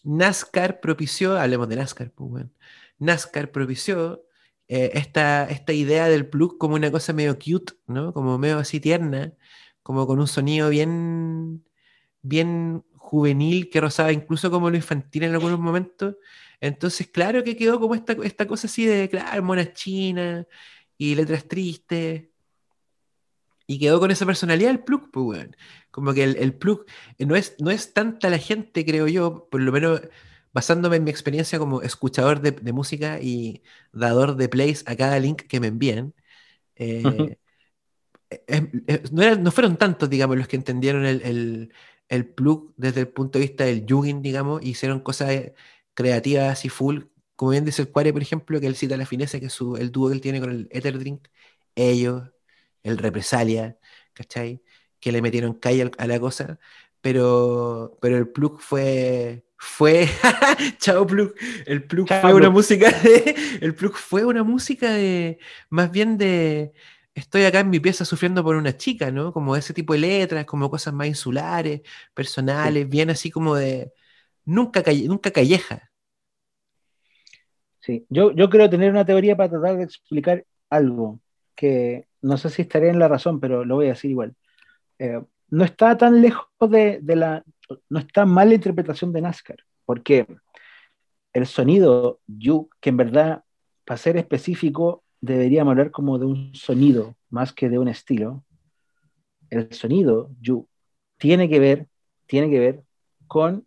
NASCAR 0.04 0.80
propició, 0.80 1.38
hablemos 1.38 1.68
de 1.68 1.76
NASCAR, 1.76 2.10
pues 2.12 2.30
bueno. 2.30 2.50
NASCAR 2.98 3.50
propició 3.50 4.24
eh, 4.68 4.92
esta, 4.94 5.44
esta 5.50 5.72
idea 5.72 6.08
del 6.08 6.28
plug 6.28 6.58
como 6.58 6.74
una 6.74 6.90
cosa 6.90 7.12
medio 7.12 7.38
cute, 7.38 7.74
¿no? 7.86 8.12
Como 8.14 8.38
medio 8.38 8.58
así 8.58 8.80
tierna, 8.80 9.34
como 9.82 10.06
con 10.06 10.20
un 10.20 10.26
sonido 10.26 10.70
bien, 10.70 11.64
bien 12.22 12.84
juvenil 12.96 13.68
que 13.70 13.80
rozaba 13.80 14.12
incluso 14.12 14.50
como 14.50 14.70
lo 14.70 14.76
infantil 14.76 15.24
en 15.24 15.32
algunos 15.34 15.60
momentos. 15.60 16.16
Entonces, 16.60 17.08
claro 17.08 17.44
que 17.44 17.56
quedó 17.56 17.78
como 17.80 17.94
esta, 17.94 18.14
esta 18.24 18.46
cosa 18.46 18.66
así 18.66 18.86
de, 18.86 19.08
claro, 19.10 19.42
monas 19.42 19.74
chinas 19.74 20.46
y 20.96 21.14
letras 21.14 21.46
tristes. 21.46 22.24
Y 23.66 23.78
quedó 23.78 23.98
con 24.00 24.10
esa 24.10 24.26
personalidad 24.26 24.70
el 24.70 24.84
plug, 24.84 25.10
pues. 25.10 25.48
Como 25.90 26.12
que 26.14 26.24
el, 26.24 26.36
el 26.36 26.54
plug 26.54 26.86
no 27.18 27.36
es, 27.36 27.56
no 27.60 27.70
es 27.70 27.92
tanta 27.94 28.30
la 28.30 28.38
gente, 28.38 28.84
creo 28.84 29.08
yo, 29.08 29.48
por 29.50 29.60
lo 29.60 29.72
menos 29.72 30.02
basándome 30.54 30.96
en 30.96 31.04
mi 31.04 31.10
experiencia 31.12 31.58
como 31.60 31.82
escuchador 31.82 32.40
de, 32.42 32.52
de 32.52 32.72
música 32.74 33.20
y 33.22 33.62
dador 33.92 34.36
de 34.36 34.48
plays 34.50 34.84
a 34.88 34.96
cada 34.96 35.20
link 35.20 35.42
que 35.48 35.60
me 35.60 35.68
envían. 35.68 36.14
eh, 36.76 37.36
es- 38.46 38.62
es- 38.86 39.12
no, 39.12 39.34
no 39.36 39.50
fueron 39.52 39.76
tantos, 39.76 40.10
digamos, 40.10 40.36
los 40.36 40.48
que 40.48 40.56
entendieron 40.56 41.04
el, 41.06 41.22
el- 41.22 41.72
el 42.08 42.26
plug 42.28 42.74
desde 42.76 43.00
el 43.00 43.08
punto 43.08 43.38
de 43.38 43.46
vista 43.46 43.64
del 43.64 43.86
Jugend, 43.88 44.22
digamos, 44.22 44.62
y 44.62 44.70
hicieron 44.70 45.00
cosas 45.00 45.30
eh, 45.30 45.54
creativas 45.94 46.64
y 46.64 46.68
full. 46.68 47.04
Como 47.36 47.52
bien 47.52 47.64
dice 47.64 47.82
el 47.82 47.90
Cuare, 47.90 48.12
por 48.12 48.22
ejemplo, 48.22 48.60
que 48.60 48.66
él 48.66 48.76
cita 48.76 48.96
la 48.96 49.06
fineza, 49.06 49.40
que 49.40 49.46
es 49.46 49.52
su- 49.52 49.76
el 49.76 49.90
dúo 49.92 50.08
que 50.08 50.14
él 50.14 50.20
tiene 50.20 50.40
con 50.40 50.50
el 50.50 50.68
Ether 50.70 50.98
Drink, 50.98 51.28
ellos, 51.74 52.30
el 52.82 52.98
Represalia, 52.98 53.78
¿cachai? 54.12 54.62
Que 55.00 55.12
le 55.12 55.22
metieron 55.22 55.54
calle 55.54 55.82
al- 55.82 55.92
a 55.98 56.06
la 56.06 56.20
cosa, 56.20 56.58
pero, 57.00 57.98
pero 58.00 58.16
el 58.18 58.28
plug 58.28 58.60
fue. 58.60 59.44
Fue. 59.66 60.06
Chao, 60.78 61.06
plug. 61.06 61.34
El 61.64 61.84
plug 61.84 62.06
Chao, 62.06 62.20
fue 62.20 62.34
una 62.34 62.50
música 62.50 62.90
de. 62.90 63.34
El 63.62 63.74
plug 63.74 63.94
fue 63.94 64.24
una 64.24 64.42
música 64.42 64.90
de. 64.92 65.38
Más 65.70 65.90
bien 65.90 66.18
de 66.18 66.72
estoy 67.14 67.44
acá 67.44 67.60
en 67.60 67.70
mi 67.70 67.80
pieza 67.80 68.04
sufriendo 68.04 68.44
por 68.44 68.56
una 68.56 68.76
chica, 68.76 69.10
¿no? 69.10 69.32
Como 69.32 69.56
ese 69.56 69.72
tipo 69.72 69.94
de 69.94 70.00
letras, 70.00 70.44
como 70.44 70.68
cosas 70.70 70.92
más 70.92 71.06
insulares, 71.06 71.80
personales, 72.12 72.88
bien 72.88 73.08
así 73.08 73.30
como 73.30 73.54
de 73.56 73.92
nunca, 74.44 74.82
calle- 74.82 75.08
nunca 75.08 75.30
calleja. 75.30 75.90
Sí, 77.80 78.04
yo, 78.08 78.32
yo 78.32 78.50
creo 78.50 78.68
tener 78.70 78.90
una 78.90 79.04
teoría 79.04 79.36
para 79.36 79.50
tratar 79.50 79.76
de 79.78 79.84
explicar 79.84 80.44
algo 80.70 81.20
que 81.54 82.06
no 82.22 82.36
sé 82.36 82.50
si 82.50 82.62
estaré 82.62 82.88
en 82.90 82.98
la 82.98 83.08
razón, 83.08 83.40
pero 83.40 83.64
lo 83.64 83.76
voy 83.76 83.86
a 83.86 83.90
decir 83.90 84.10
igual. 84.10 84.34
Eh, 84.98 85.20
no 85.50 85.64
está 85.64 85.96
tan 85.96 86.20
lejos 86.20 86.48
de, 86.68 86.98
de 87.02 87.16
la. 87.16 87.44
No 87.88 87.98
está 87.98 88.26
mal 88.26 88.48
la 88.48 88.54
interpretación 88.54 89.12
de 89.12 89.20
NASCAR, 89.20 89.58
porque 89.84 90.26
el 91.32 91.46
sonido 91.46 92.20
You, 92.26 92.68
que 92.80 92.90
en 92.90 92.96
verdad, 92.96 93.44
para 93.84 93.98
ser 93.98 94.16
específico, 94.16 95.02
deberíamos 95.20 95.72
hablar 95.72 95.90
como 95.90 96.18
de 96.18 96.26
un 96.26 96.54
sonido 96.54 97.16
más 97.30 97.52
que 97.52 97.68
de 97.68 97.78
un 97.78 97.88
estilo. 97.88 98.44
El 99.50 99.72
sonido 99.72 100.30
You 100.40 100.68
tiene 101.18 101.48
que 101.48 101.58
ver, 101.58 101.88
tiene 102.26 102.50
que 102.50 102.60
ver 102.60 102.82
con 103.26 103.66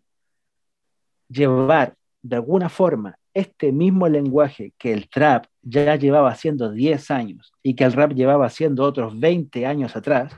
llevar 1.28 1.96
de 2.22 2.36
alguna 2.36 2.68
forma 2.68 3.18
este 3.34 3.70
mismo 3.70 4.08
lenguaje 4.08 4.72
que 4.78 4.92
el 4.92 5.08
trap 5.08 5.46
ya 5.62 5.96
llevaba 5.96 6.30
haciendo 6.30 6.70
10 6.70 7.10
años 7.10 7.52
y 7.62 7.74
que 7.74 7.84
el 7.84 7.92
rap 7.92 8.12
llevaba 8.12 8.46
haciendo 8.46 8.84
otros 8.84 9.18
20 9.18 9.66
años 9.66 9.94
atrás, 9.94 10.32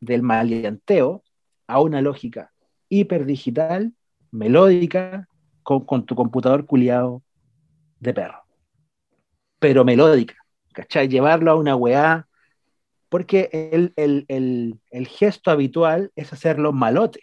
del 0.00 0.22
maleanteo 0.22 1.22
a 1.66 1.80
una 1.80 2.00
lógica 2.00 2.52
hiperdigital, 2.88 3.92
melódica, 4.30 5.28
con, 5.62 5.84
con 5.84 6.06
tu 6.06 6.14
computador 6.14 6.66
culiado 6.66 7.22
de 8.00 8.14
perro. 8.14 8.42
Pero 9.58 9.84
melódica, 9.84 10.36
¿cachai? 10.72 11.08
Llevarlo 11.08 11.50
a 11.50 11.56
una 11.56 11.76
weá, 11.76 12.28
porque 13.08 13.50
el, 13.72 13.92
el, 13.96 14.24
el, 14.28 14.78
el 14.90 15.06
gesto 15.08 15.50
habitual 15.50 16.12
es 16.14 16.32
hacerlo 16.32 16.72
malote. 16.72 17.22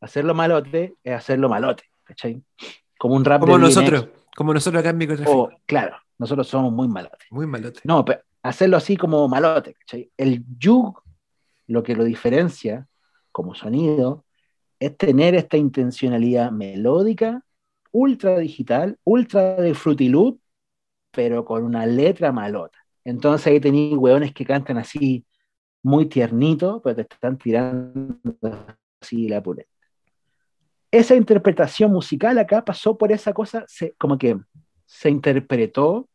Hacerlo 0.00 0.34
malote 0.34 0.94
es 1.02 1.14
hacerlo 1.14 1.48
malote, 1.48 1.84
¿cachai? 2.04 2.42
Como 2.98 3.14
un 3.14 3.24
rap 3.24 3.40
Como 3.40 3.58
nosotros, 3.58 4.08
como 4.36 4.54
nosotros 4.54 4.80
acá 4.80 4.90
en 4.90 4.98
microtráfico. 4.98 5.42
O, 5.42 5.50
claro, 5.66 5.96
nosotros 6.18 6.46
somos 6.46 6.72
muy 6.72 6.86
malotes. 6.86 7.26
Muy 7.30 7.46
malote. 7.46 7.80
No, 7.84 8.04
pero 8.04 8.20
hacerlo 8.42 8.76
así 8.76 8.96
como 8.96 9.26
malote, 9.28 9.74
¿cachai? 9.74 10.10
El 10.16 10.44
yug, 10.58 11.02
lo 11.66 11.82
que 11.82 11.96
lo 11.96 12.04
diferencia 12.04 12.86
como 13.32 13.54
sonido, 13.54 14.24
es 14.80 14.96
tener 14.96 15.34
esta 15.34 15.56
intencionalidad 15.56 16.50
melódica, 16.50 17.42
ultra 17.90 18.38
digital, 18.38 18.98
ultra 19.04 19.56
de 19.56 19.74
Fruity 19.74 20.08
Loop, 20.08 20.40
pero 21.10 21.44
con 21.44 21.64
una 21.64 21.86
letra 21.86 22.32
malota. 22.32 22.78
Entonces 23.04 23.46
ahí 23.46 23.60
tenéis 23.60 23.96
hueones 23.96 24.32
que 24.32 24.44
cantan 24.44 24.78
así 24.78 25.24
muy 25.82 26.06
tiernito, 26.06 26.80
pero 26.82 26.96
te 26.96 27.02
están 27.14 27.38
tirando 27.38 28.18
así 29.00 29.28
la 29.28 29.42
pureza. 29.42 29.70
Esa 30.90 31.14
interpretación 31.14 31.92
musical 31.92 32.38
acá 32.38 32.64
pasó 32.64 32.96
por 32.96 33.12
esa 33.12 33.32
cosa, 33.32 33.64
se, 33.66 33.94
como 33.98 34.18
que 34.18 34.38
se 34.86 35.10
interpretó 35.10 36.08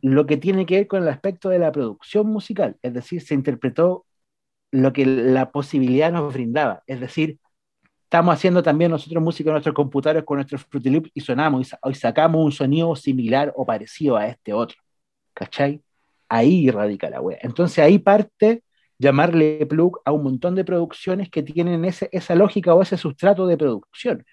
lo 0.00 0.26
que 0.26 0.36
tiene 0.36 0.66
que 0.66 0.76
ver 0.76 0.86
con 0.86 1.02
el 1.02 1.08
aspecto 1.08 1.48
de 1.48 1.58
la 1.58 1.72
producción 1.72 2.26
musical, 2.26 2.76
es 2.82 2.92
decir, 2.92 3.20
se 3.22 3.34
interpretó 3.34 4.04
lo 4.72 4.92
que 4.92 5.06
la 5.06 5.52
posibilidad 5.52 6.12
nos 6.12 6.34
brindaba, 6.34 6.82
es 6.88 7.00
decir, 7.00 7.38
estamos 8.04 8.34
haciendo 8.34 8.62
también 8.62 8.90
nosotros 8.90 9.22
música 9.22 9.50
en 9.50 9.54
nuestros 9.54 9.74
computadores 9.74 10.24
con 10.24 10.36
nuestros 10.38 10.64
Fruity 10.64 10.90
Loops 10.90 11.10
y 11.14 11.20
sonamos 11.22 11.62
y, 11.62 11.64
sa- 11.64 11.78
y 11.90 11.94
sacamos 11.94 12.44
un 12.44 12.52
sonido 12.52 12.96
similar 12.96 13.52
o 13.56 13.64
parecido 13.66 14.16
a 14.16 14.26
este 14.28 14.52
otro, 14.52 14.78
¿cachai? 15.34 15.82
Ahí 16.28 16.70
radica 16.70 17.10
la 17.10 17.20
wea. 17.20 17.38
Entonces 17.42 17.78
ahí 17.80 17.98
parte 17.98 18.64
llamarle 18.98 19.66
plug 19.66 20.00
a 20.04 20.12
un 20.12 20.24
montón 20.24 20.54
de 20.54 20.64
producciones 20.64 21.30
que 21.30 21.42
tienen 21.42 21.84
ese, 21.84 22.08
esa 22.12 22.34
lógica 22.34 22.74
o 22.74 22.82
ese 22.82 22.96
sustrato 22.98 23.46
de 23.46 23.56
producción, 23.58 24.24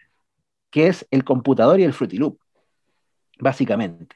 que 0.72 0.88
es 0.88 1.08
el 1.12 1.24
computador 1.24 1.80
y 1.80 1.84
el 1.84 1.94
Fruity 1.94 2.18
Loop, 2.18 2.40
básicamente. 3.40 4.16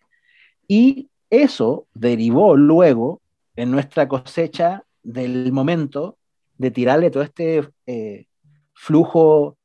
Y 0.68 1.10
eso 1.30 1.88
derivó 1.94 2.56
luego 2.56 3.22
en 3.56 3.72
nuestra 3.72 4.08
cosecha 4.08 4.84
del 5.04 5.52
momento 5.52 6.18
de 6.58 6.72
tirarle 6.72 7.12
todo 7.12 7.24
este 7.24 7.68
eh, 7.88 8.26
flujo 8.74 9.58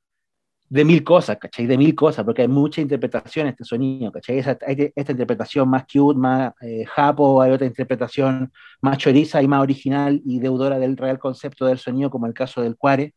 de 0.71 0.85
mil 0.85 1.03
cosas, 1.05 1.39
¿cachai? 1.39 1.67
De 1.67 1.79
mil 1.79 1.95
cosas, 1.95 2.25
porque 2.25 2.43
hay 2.43 2.49
mucha 2.49 2.81
interpretación 2.83 3.47
en 3.47 3.53
este 3.53 3.65
sonido, 3.65 4.13
¿cachai? 4.13 4.39
Esa- 4.39 4.59
hay 4.67 4.93
esta 4.95 5.13
interpretación 5.13 5.69
más 5.69 5.85
cute, 5.93 6.19
más 6.19 6.53
eh, 6.61 6.85
japo, 6.87 7.41
hay 7.43 7.53
otra 7.53 7.67
interpretación 7.67 8.53
más 8.83 8.99
choriza 8.99 9.43
y 9.43 9.49
más 9.49 9.63
original 9.63 10.21
y 10.27 10.41
deudora 10.41 10.79
del 10.79 10.97
real 10.97 11.19
concepto 11.19 11.67
del 11.67 11.79
sonido, 11.79 12.11
como 12.11 12.27
el 12.27 12.35
caso 12.35 12.61
del 12.63 12.77
cuare 12.77 13.15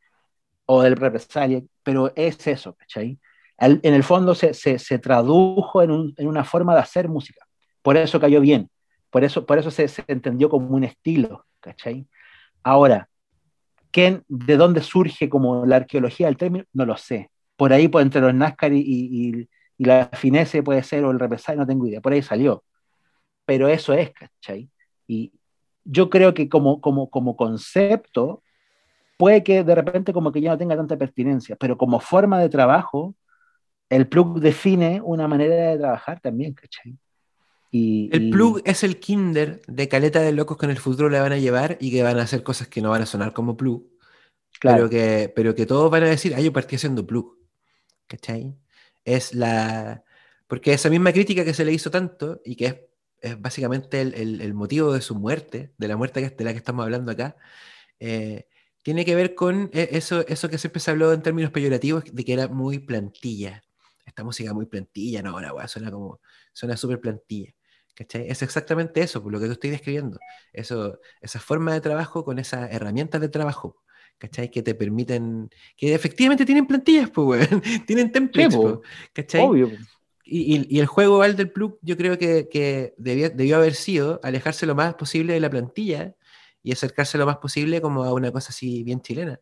o 0.65 0.81
del 0.83 0.95
represalia, 0.95 1.61
pero 1.83 2.13
es 2.15 2.45
eso, 2.47 2.75
¿cachai? 2.75 3.19
En 3.59 3.93
el 3.93 4.03
fondo 4.03 4.33
se, 4.35 4.53
se, 4.55 4.79
se 4.79 4.97
tradujo 4.99 5.81
en, 5.83 5.91
un- 5.91 6.13
en 6.17 6.27
una 6.27 6.43
forma 6.43 6.73
de 6.73 6.81
hacer 6.81 7.09
música, 7.09 7.45
por 7.81 7.97
eso 7.97 8.19
cayó 8.19 8.41
bien, 8.41 8.69
por 9.11 9.23
eso, 9.23 9.45
por 9.45 9.57
eso 9.59 9.69
se, 9.71 9.87
se 9.87 10.03
entendió 10.07 10.49
como 10.49 10.69
un 10.75 10.83
estilo, 10.83 11.45
Ahora, 12.63 13.09
¿quién, 13.91 14.23
¿de 14.27 14.57
dónde 14.57 14.81
surge 14.81 15.29
como 15.29 15.65
la 15.65 15.77
arqueología 15.77 16.27
del 16.27 16.37
término? 16.37 16.65
No 16.73 16.85
lo 16.85 16.97
sé. 16.97 17.31
Por 17.55 17.73
ahí, 17.73 17.87
pues, 17.87 18.05
entre 18.05 18.21
los 18.21 18.33
NASCAR 18.33 18.73
y, 18.73 18.79
y, 18.81 19.49
y 19.77 19.85
la 19.85 20.09
finese 20.13 20.63
puede 20.63 20.83
ser, 20.83 21.03
o 21.05 21.11
el 21.11 21.19
represalia, 21.19 21.61
no 21.61 21.67
tengo 21.67 21.87
idea, 21.87 22.01
por 22.01 22.13
ahí 22.13 22.21
salió. 22.21 22.63
Pero 23.45 23.67
eso 23.67 23.93
es, 23.93 24.11
¿cachai? 24.11 24.69
Y 25.07 25.33
yo 25.83 26.09
creo 26.09 26.33
que 26.33 26.49
como, 26.49 26.81
como, 26.81 27.09
como 27.09 27.35
concepto, 27.35 28.43
puede 29.17 29.43
que 29.43 29.63
de 29.63 29.75
repente 29.75 30.13
como 30.13 30.31
que 30.31 30.41
ya 30.41 30.51
no 30.51 30.57
tenga 30.57 30.75
tanta 30.75 30.97
pertinencia, 30.97 31.55
pero 31.55 31.77
como 31.77 31.99
forma 31.99 32.39
de 32.39 32.49
trabajo, 32.49 33.15
el 33.89 34.07
plug 34.07 34.39
define 34.39 35.01
una 35.03 35.27
manera 35.27 35.55
de 35.71 35.77
trabajar 35.77 36.19
también, 36.21 36.53
¿cachai? 36.53 36.97
Y, 37.71 38.09
El 38.11 38.23
y- 38.23 38.31
plug 38.31 38.61
es 38.65 38.83
el 38.83 38.99
kinder 38.99 39.61
de 39.67 39.87
caleta 39.87 40.19
de 40.21 40.33
locos 40.33 40.57
que 40.57 40.65
en 40.65 40.71
el 40.71 40.79
futuro 40.79 41.09
le 41.09 41.19
van 41.19 41.31
a 41.31 41.37
llevar 41.37 41.77
y 41.79 41.91
que 41.91 42.03
van 42.03 42.19
a 42.19 42.23
hacer 42.23 42.43
cosas 42.43 42.67
que 42.67 42.81
no 42.81 42.89
van 42.89 43.01
a 43.03 43.05
sonar 43.05 43.33
como 43.33 43.55
plug, 43.55 43.85
claro, 44.59 44.77
pero, 44.77 44.89
que, 44.89 45.33
pero 45.35 45.55
que 45.55 45.65
todos 45.65 45.89
van 45.89 46.03
a 46.03 46.07
decir, 46.09 46.33
ah, 46.35 46.41
yo 46.41 46.51
partí 46.53 46.75
haciendo 46.75 47.05
plug. 47.07 47.37
¿Cachai? 48.07 48.55
Es 49.05 49.33
la. 49.33 50.03
Porque 50.47 50.73
esa 50.73 50.89
misma 50.89 51.13
crítica 51.13 51.45
que 51.45 51.53
se 51.53 51.63
le 51.63 51.71
hizo 51.71 51.89
tanto 51.89 52.41
y 52.43 52.55
que 52.57 52.65
es, 52.65 52.75
es 53.21 53.41
básicamente 53.41 54.01
el, 54.01 54.13
el- 54.15 54.41
el 54.41 54.53
motivo 54.53 54.91
de 54.93 55.01
su 55.01 55.15
muerte, 55.15 55.73
de 55.77 55.87
la 55.87 55.95
muerte 55.97 56.21
que- 56.21 56.35
de 56.35 56.43
la 56.43 56.51
que 56.51 56.57
estamos 56.57 56.83
hablando 56.83 57.11
acá, 57.11 57.37
eh, 57.99 58.47
tiene 58.83 59.05
que 59.05 59.15
ver 59.15 59.35
con 59.35 59.69
eh, 59.73 59.89
eso, 59.93 60.25
eso 60.27 60.49
que 60.49 60.57
siempre 60.57 60.79
se 60.81 60.91
habló 60.91 61.13
en 61.13 61.21
términos 61.21 61.51
peyorativos, 61.51 62.03
de 62.11 62.25
que 62.25 62.33
era 62.33 62.47
muy 62.49 62.79
plantilla. 62.79 63.63
Esta 64.05 64.23
música 64.23 64.53
muy 64.53 64.65
plantilla, 64.65 65.21
no, 65.21 65.39
la 65.39 65.53
weá 65.53 65.67
suena 65.67 65.91
como, 65.91 66.19
suena 66.53 66.75
súper 66.77 66.99
plantilla. 66.99 67.53
¿Cachai? 67.95 68.29
Es 68.29 68.41
exactamente 68.41 69.01
eso, 69.01 69.21
por 69.21 69.31
lo 69.31 69.39
que 69.39 69.47
tú 69.47 69.53
estoy 69.53 69.69
describiendo. 69.69 70.19
Eso, 70.53 70.99
esa 71.19 71.39
forma 71.39 71.73
de 71.73 71.81
trabajo 71.81 72.23
con 72.23 72.39
esas 72.39 72.71
herramientas 72.71 73.19
de 73.19 73.29
trabajo, 73.29 73.81
¿cachai? 74.17 74.49
Que 74.49 74.63
te 74.63 74.75
permiten, 74.75 75.49
que 75.75 75.93
efectivamente 75.93 76.45
tienen 76.45 76.67
plantillas, 76.67 77.09
pues, 77.09 77.47
tienen 77.85 78.11
templates, 78.11 78.57
¿cachai? 79.13 79.41
Obvio. 79.41 79.71
Y, 80.23 80.65
y, 80.73 80.79
el 80.79 80.85
juego 80.85 81.23
al 81.23 81.35
del 81.35 81.51
plug, 81.51 81.77
yo 81.81 81.97
creo 81.97 82.17
que, 82.17 82.47
que 82.49 82.93
debió 82.97 83.57
haber 83.57 83.73
sido 83.73 84.21
alejarse 84.23 84.65
lo 84.65 84.75
más 84.75 84.93
posible 84.93 85.33
de 85.33 85.41
la 85.41 85.49
plantilla 85.49 86.15
y 86.63 86.71
acercarse 86.71 87.17
lo 87.17 87.25
más 87.25 87.37
posible 87.37 87.81
como 87.81 88.03
a 88.03 88.13
una 88.13 88.31
cosa 88.31 88.49
así 88.49 88.83
bien 88.83 89.01
chilena. 89.01 89.41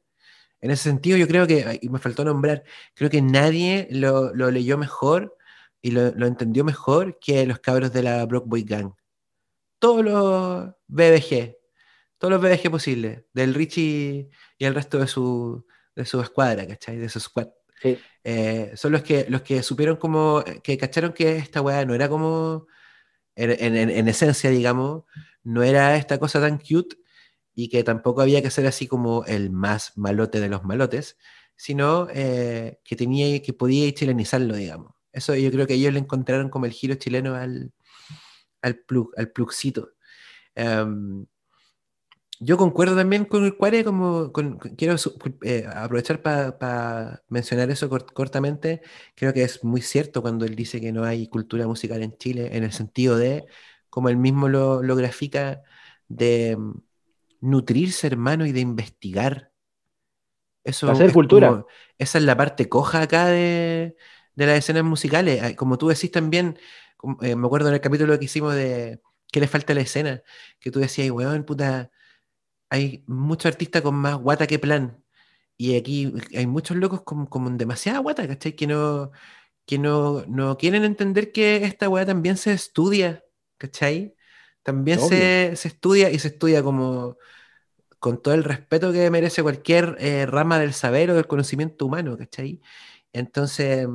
En 0.62 0.72
ese 0.72 0.84
sentido, 0.84 1.18
yo 1.18 1.28
creo 1.28 1.48
que, 1.48 1.80
y 1.82 1.90
me 1.90 2.00
faltó 2.00 2.26
nombrar, 2.26 2.64
creo 2.96 3.10
que 3.10 3.22
nadie 3.22 3.88
lo, 3.92 4.34
lo 4.34 4.52
leyó 4.52 4.78
mejor 4.78 5.38
y 5.82 5.92
lo, 5.92 6.12
lo, 6.12 6.28
entendió 6.28 6.64
mejor 6.64 7.20
que 7.20 7.46
los 7.46 7.60
cabros 7.60 7.94
de 7.94 8.04
la 8.04 8.26
Brockboy 8.26 8.64
Gang. 8.64 8.94
Todos 9.80 10.04
los 10.04 10.70
BBG, 10.88 11.56
todos 12.18 12.32
los 12.32 12.42
BBG 12.42 12.70
posibles, 12.70 13.24
del 13.34 13.54
Richie 13.54 14.30
y 14.58 14.66
el 14.66 14.76
resto 14.76 15.00
de 15.00 15.08
su, 15.08 15.66
de 15.96 16.06
su 16.06 16.22
escuadra, 16.22 16.68
¿cachai? 16.68 16.98
De 16.98 17.10
su 17.10 17.20
squad. 17.20 17.48
Eh, 18.24 18.74
son 18.76 18.92
los 18.92 19.04
que, 19.04 19.26
los 19.30 19.42
que 19.42 19.64
supieron 19.64 19.96
como, 19.96 20.44
que 20.64 20.78
cacharon 20.78 21.14
que 21.14 21.38
esta 21.38 21.62
weá 21.62 21.86
no 21.86 21.96
era 21.96 22.10
como, 22.10 22.68
en, 23.36 23.52
en, 23.78 23.90
en, 23.90 24.08
esencia, 24.10 24.50
digamos, 24.50 25.04
no 25.44 25.64
era 25.64 25.96
esta 25.96 26.20
cosa 26.20 26.42
tan 26.42 26.58
cute 26.60 26.98
y 27.56 27.70
que 27.70 27.84
tampoco 27.84 28.22
había 28.22 28.42
que 28.42 28.52
ser 28.52 28.66
así 28.68 28.88
como 28.88 29.26
el 29.26 29.50
más 29.50 29.98
malote 29.98 30.40
de 30.40 30.50
los 30.50 30.64
malotes, 30.64 31.18
sino 31.56 32.08
eh, 32.14 32.80
que 32.84 32.96
tenía 32.96 33.42
que 33.42 33.54
podía 33.54 33.92
chilenizarlo, 33.94 34.56
digamos. 34.56 34.94
Eso 35.12 35.36
yo 35.36 35.52
creo 35.52 35.68
que 35.68 35.74
ellos 35.76 35.94
le 35.94 36.00
encontraron 36.00 36.50
como 36.50 36.66
el 36.66 36.72
giro 36.72 36.96
chileno 36.96 37.36
al, 37.36 37.72
al 38.62 38.78
plug, 38.78 39.12
al 39.18 39.32
plugcito. 39.32 39.92
Em, 40.56 41.26
yo 42.42 42.56
concuerdo 42.58 42.96
también 42.96 43.26
con 43.26 43.44
el 43.44 43.58
Cuare, 43.58 43.84
como 43.84 44.32
quiero 44.78 44.96
eh, 45.44 45.68
aprovechar 45.74 46.22
para 46.22 47.22
mencionar 47.28 47.70
eso 47.70 47.90
cortamente. 47.90 48.82
Creo 49.16 49.34
que 49.34 49.44
es 49.44 49.64
muy 49.64 49.82
cierto 49.82 50.22
cuando 50.22 50.46
él 50.46 50.56
dice 50.56 50.80
que 50.80 50.94
no 50.94 51.04
hay 51.04 51.28
cultura 51.28 51.68
musical 51.68 52.02
en 52.02 52.18
Chile, 52.18 52.50
en 52.56 52.64
el 52.64 52.72
sentido 52.72 53.18
de, 53.18 53.46
como 53.90 54.08
él 54.08 54.16
mismo 54.16 54.48
lo, 54.48 54.82
lo 54.82 54.96
grafica, 54.96 55.64
de 56.08 56.58
nutrirse, 57.42 58.08
hermano, 58.08 58.46
y 58.46 58.54
de 58.54 58.62
investigar. 58.62 59.52
Eso 60.64 60.90
Hacer 60.90 61.12
cultura. 61.12 61.66
esa 61.98 62.18
es 62.20 62.24
la 62.24 62.38
parte 62.38 62.70
coja 62.70 63.02
acá 63.02 63.28
de, 63.28 63.98
las 64.48 64.60
escenas 64.60 64.84
musicales. 64.84 65.56
Como 65.56 65.78
tú 65.78 65.90
decís 65.90 66.12
también, 66.12 66.58
eh, 67.22 67.36
me 67.36 67.48
acuerdo 67.48 67.70
en 67.70 67.76
el 67.76 67.82
capítulo 67.82 68.18
que 68.20 68.26
hicimos 68.26 68.56
de 68.56 69.02
¿Qué 69.32 69.40
le 69.40 69.48
falta 69.48 69.74
a 69.74 69.76
la 69.76 69.82
escena? 69.82 70.24
Que 70.60 70.72
tú 70.72 70.80
decías, 70.80 71.12
weón, 71.12 71.44
puta, 71.46 71.92
hay 72.70 73.04
muchos 73.08 73.48
artistas 73.48 73.82
con 73.82 73.96
más 73.96 74.16
guata 74.18 74.48
que 74.48 74.60
plan. 74.60 75.04
Y 75.58 75.78
aquí 75.78 76.14
hay 76.36 76.48
muchos 76.48 76.78
locos 76.78 77.04
con, 77.04 77.28
con 77.28 77.58
demasiada 77.58 78.00
guata, 78.00 78.28
¿cachai? 78.28 78.56
Que 78.56 78.68
no, 78.68 79.12
que 79.66 79.78
no, 79.80 80.26
no 80.28 80.58
quieren 80.58 80.84
entender 80.86 81.32
que 81.32 81.66
esta 81.66 81.90
weá 81.90 82.06
también 82.06 82.38
se 82.38 82.54
estudia, 82.54 83.26
¿cachai? 83.58 84.16
También 84.64 85.00
se, 85.00 85.52
estudia 85.54 86.12
y 86.12 86.20
se 86.20 86.30
estudia 86.30 86.64
como 86.64 87.18
con 88.00 88.22
todo 88.22 88.34
el 88.34 88.44
respeto 88.44 88.94
que 88.94 89.10
merece 89.12 89.44
cualquier 89.44 89.98
eh, 90.00 90.26
rama 90.26 90.60
del 90.60 90.74
saber 90.74 91.12
o 91.12 91.16
del 91.16 91.28
conocimiento 91.28 91.86
humano, 91.86 92.18
¿cachai? 92.18 92.62
Entonces, 93.14 93.88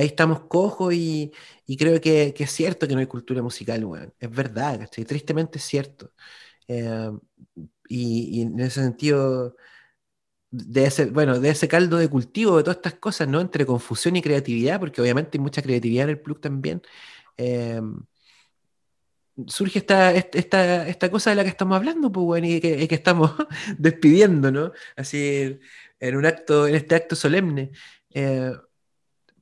ahí 0.00 0.06
estamos 0.06 0.40
cojos 0.40 0.94
y, 0.94 1.32
creo 1.78 2.00
que, 2.00 2.34
es 2.36 2.50
cierto 2.50 2.88
que 2.88 2.94
no 2.94 3.00
hay 3.00 3.06
cultura 3.06 3.42
musical, 3.42 3.84
weón. 3.84 4.12
Es 4.18 4.30
verdad, 4.30 4.80
¿cachai? 4.80 5.04
Tristemente 5.04 5.58
es 5.58 5.64
cierto. 5.64 6.12
Eh, 6.68 7.10
y, 7.88 8.42
en 8.42 8.60
ese 8.60 8.82
sentido, 8.82 9.56
de 10.50 10.84
ese, 10.86 11.06
bueno, 11.06 11.40
de 11.40 11.50
ese 11.50 11.68
caldo 11.68 11.98
de 11.98 12.08
cultivo 12.08 12.56
de 12.56 12.64
todas 12.64 12.76
estas 12.78 12.94
cosas, 12.94 13.28
¿no? 13.28 13.40
Entre 13.40 13.66
confusión 13.66 14.16
y 14.16 14.22
creatividad, 14.22 14.80
porque 14.80 15.00
obviamente 15.02 15.38
hay 15.38 15.42
mucha 15.42 15.62
creatividad 15.62 16.04
en 16.04 16.10
el 16.10 16.20
plug 16.20 16.40
también. 16.40 16.82
Eh, 17.36 17.80
surge 19.46 19.78
esta, 19.78 20.12
esta, 20.12 20.88
esta, 20.88 21.10
cosa 21.10 21.30
de 21.30 21.36
la 21.36 21.42
que 21.44 21.50
estamos 21.50 21.76
hablando, 21.76 22.10
pues, 22.12 22.24
bueno, 22.24 22.46
y 22.46 22.60
que, 22.60 22.86
estamos 22.90 23.32
despidiendo, 23.78 24.50
¿no? 24.52 24.72
Así, 24.96 25.60
en 26.00 26.16
un 26.16 26.26
acto, 26.26 26.66
en 26.66 26.74
este 26.74 26.94
acto 26.94 27.16
solemne. 27.16 27.72
Eh, 28.10 28.52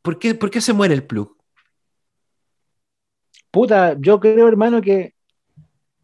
¿por, 0.03 0.19
qué, 0.19 0.35
¿Por 0.35 0.51
qué 0.51 0.61
se 0.61 0.73
muere 0.73 0.95
el 0.95 1.05
plug? 1.05 1.37
Puta, 3.51 3.97
yo 3.99 4.21
creo, 4.21 4.47
hermano, 4.47 4.81
que 4.81 5.15